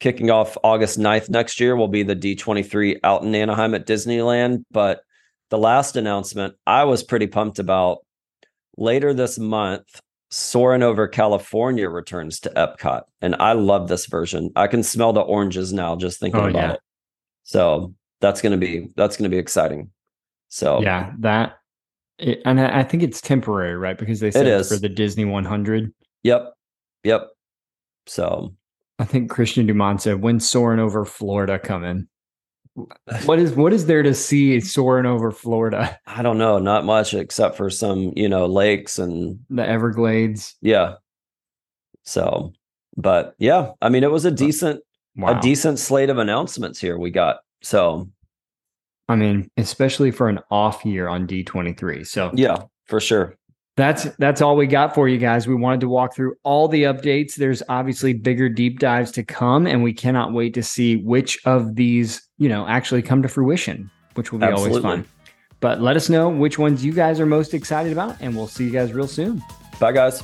kicking 0.00 0.30
off 0.30 0.56
August 0.64 0.98
9th 0.98 1.28
next 1.28 1.60
year 1.60 1.76
will 1.76 1.88
be 1.88 2.02
the 2.02 2.16
D23 2.16 3.00
out 3.04 3.22
in 3.22 3.34
Anaheim 3.34 3.74
at 3.74 3.86
Disneyland. 3.86 4.64
But 4.70 5.02
the 5.50 5.58
last 5.58 5.96
announcement 5.96 6.54
I 6.66 6.84
was 6.84 7.02
pretty 7.02 7.26
pumped 7.26 7.58
about 7.58 7.98
later 8.76 9.12
this 9.12 9.38
month, 9.38 10.00
Soarin' 10.30 10.82
Over 10.82 11.06
California 11.08 11.88
returns 11.88 12.40
to 12.40 12.50
Epcot. 12.50 13.02
And 13.20 13.36
I 13.36 13.52
love 13.52 13.88
this 13.88 14.06
version. 14.06 14.50
I 14.56 14.68
can 14.68 14.82
smell 14.82 15.12
the 15.12 15.20
oranges 15.20 15.72
now 15.72 15.96
just 15.96 16.18
thinking 16.18 16.40
oh, 16.40 16.48
about 16.48 16.62
yeah. 16.62 16.72
it. 16.72 16.80
So 17.50 17.92
that's 18.20 18.40
going 18.40 18.52
to 18.52 18.64
be 18.64 18.90
that's 18.94 19.16
going 19.16 19.28
to 19.28 19.34
be 19.34 19.38
exciting. 19.38 19.90
So 20.50 20.80
yeah, 20.82 21.12
that 21.18 21.58
it, 22.16 22.40
and 22.44 22.60
I 22.60 22.84
think 22.84 23.02
it's 23.02 23.20
temporary, 23.20 23.76
right? 23.76 23.98
Because 23.98 24.20
they 24.20 24.30
said 24.30 24.46
it 24.46 24.52
is. 24.52 24.68
for 24.68 24.76
the 24.76 24.88
Disney 24.88 25.24
100. 25.24 25.92
Yep, 26.22 26.54
yep. 27.02 27.30
So 28.06 28.54
I 29.00 29.04
think 29.04 29.32
Christian 29.32 29.66
Dumont 29.66 30.00
said, 30.00 30.22
"When 30.22 30.38
soaring 30.38 30.78
over 30.78 31.04
Florida 31.04 31.58
coming." 31.58 32.06
What 33.24 33.40
is 33.40 33.52
what 33.54 33.72
is 33.72 33.86
there 33.86 34.04
to 34.04 34.14
see 34.14 34.60
soaring 34.60 35.04
over 35.04 35.32
Florida? 35.32 35.98
I 36.06 36.22
don't 36.22 36.38
know, 36.38 36.60
not 36.60 36.84
much 36.84 37.14
except 37.14 37.56
for 37.56 37.68
some, 37.68 38.12
you 38.14 38.28
know, 38.28 38.46
lakes 38.46 38.96
and 38.96 39.40
the 39.50 39.68
Everglades. 39.68 40.54
Yeah. 40.62 40.94
So, 42.04 42.52
but 42.96 43.34
yeah, 43.38 43.72
I 43.82 43.88
mean, 43.88 44.04
it 44.04 44.12
was 44.12 44.24
a 44.24 44.30
decent 44.30 44.82
wow. 45.16 45.38
a 45.38 45.40
decent 45.40 45.78
slate 45.78 46.10
of 46.10 46.18
announcements 46.18 46.80
here 46.80 46.98
we 46.98 47.10
got. 47.10 47.38
So, 47.62 48.08
I 49.08 49.16
mean, 49.16 49.50
especially 49.56 50.10
for 50.10 50.28
an 50.28 50.40
off 50.50 50.84
year 50.84 51.08
on 51.08 51.26
D23. 51.26 52.06
So, 52.06 52.30
yeah, 52.34 52.62
for 52.86 53.00
sure. 53.00 53.36
That's 53.76 54.04
that's 54.16 54.42
all 54.42 54.56
we 54.56 54.66
got 54.66 54.94
for 54.94 55.08
you 55.08 55.16
guys. 55.16 55.46
We 55.46 55.54
wanted 55.54 55.80
to 55.80 55.88
walk 55.88 56.14
through 56.14 56.34
all 56.42 56.68
the 56.68 56.82
updates. 56.82 57.36
There's 57.36 57.62
obviously 57.68 58.12
bigger 58.12 58.48
deep 58.48 58.78
dives 58.78 59.10
to 59.12 59.22
come 59.22 59.66
and 59.66 59.82
we 59.82 59.94
cannot 59.94 60.32
wait 60.32 60.52
to 60.54 60.62
see 60.62 60.96
which 60.96 61.38
of 61.46 61.76
these, 61.76 62.20
you 62.36 62.48
know, 62.48 62.66
actually 62.66 63.00
come 63.00 63.22
to 63.22 63.28
fruition, 63.28 63.90
which 64.14 64.32
will 64.32 64.40
be 64.40 64.46
Absolutely. 64.46 64.80
always 64.80 64.82
fun. 64.82 65.08
But 65.60 65.80
let 65.80 65.96
us 65.96 66.08
know 66.08 66.28
which 66.28 66.58
ones 66.58 66.84
you 66.84 66.92
guys 66.92 67.20
are 67.20 67.26
most 67.26 67.54
excited 67.54 67.92
about, 67.92 68.16
and 68.20 68.34
we'll 68.34 68.48
see 68.48 68.64
you 68.64 68.70
guys 68.70 68.92
real 68.92 69.08
soon. 69.08 69.42
Bye, 69.78 69.92
guys. 69.92 70.22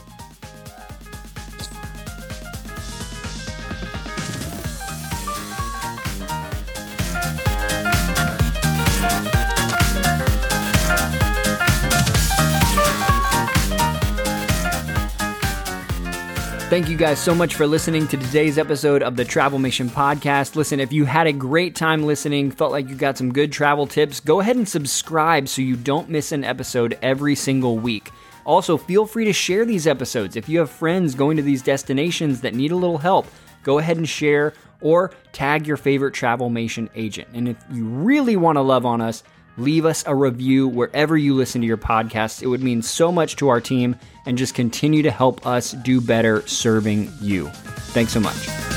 Thank 16.76 16.90
you 16.90 16.98
guys 16.98 17.18
so 17.18 17.34
much 17.34 17.54
for 17.54 17.66
listening 17.66 18.06
to 18.08 18.18
today's 18.18 18.58
episode 18.58 19.02
of 19.02 19.16
the 19.16 19.24
Travelmation 19.24 19.88
Podcast. 19.88 20.56
Listen, 20.56 20.78
if 20.78 20.92
you 20.92 21.06
had 21.06 21.26
a 21.26 21.32
great 21.32 21.74
time 21.74 22.02
listening, 22.02 22.50
felt 22.50 22.70
like 22.70 22.90
you 22.90 22.94
got 22.94 23.16
some 23.16 23.32
good 23.32 23.50
travel 23.50 23.86
tips, 23.86 24.20
go 24.20 24.40
ahead 24.40 24.56
and 24.56 24.68
subscribe 24.68 25.48
so 25.48 25.62
you 25.62 25.74
don't 25.74 26.10
miss 26.10 26.32
an 26.32 26.44
episode 26.44 26.98
every 27.00 27.34
single 27.34 27.78
week. 27.78 28.10
Also, 28.44 28.76
feel 28.76 29.06
free 29.06 29.24
to 29.24 29.32
share 29.32 29.64
these 29.64 29.86
episodes. 29.86 30.36
If 30.36 30.50
you 30.50 30.58
have 30.58 30.68
friends 30.68 31.14
going 31.14 31.38
to 31.38 31.42
these 31.42 31.62
destinations 31.62 32.42
that 32.42 32.54
need 32.54 32.72
a 32.72 32.76
little 32.76 32.98
help, 32.98 33.26
go 33.62 33.78
ahead 33.78 33.96
and 33.96 34.06
share 34.06 34.52
or 34.82 35.12
tag 35.32 35.66
your 35.66 35.78
favorite 35.78 36.12
Travel 36.12 36.50
Travelmation 36.50 36.90
agent. 36.94 37.28
And 37.32 37.48
if 37.48 37.56
you 37.72 37.86
really 37.86 38.36
want 38.36 38.56
to 38.56 38.62
love 38.62 38.84
on 38.84 39.00
us, 39.00 39.22
leave 39.56 39.84
us 39.84 40.04
a 40.06 40.14
review 40.14 40.68
wherever 40.68 41.16
you 41.16 41.34
listen 41.34 41.60
to 41.60 41.66
your 41.66 41.76
podcasts. 41.76 42.42
It 42.42 42.46
would 42.46 42.62
mean 42.62 42.82
so 42.82 43.10
much 43.10 43.36
to 43.36 43.48
our 43.48 43.60
team 43.60 43.96
and 44.26 44.36
just 44.36 44.54
continue 44.54 45.02
to 45.02 45.10
help 45.10 45.46
us 45.46 45.72
do 45.72 46.00
better 46.00 46.46
serving 46.46 47.12
you. 47.20 47.48
Thanks 47.92 48.12
so 48.12 48.20
much. 48.20 48.75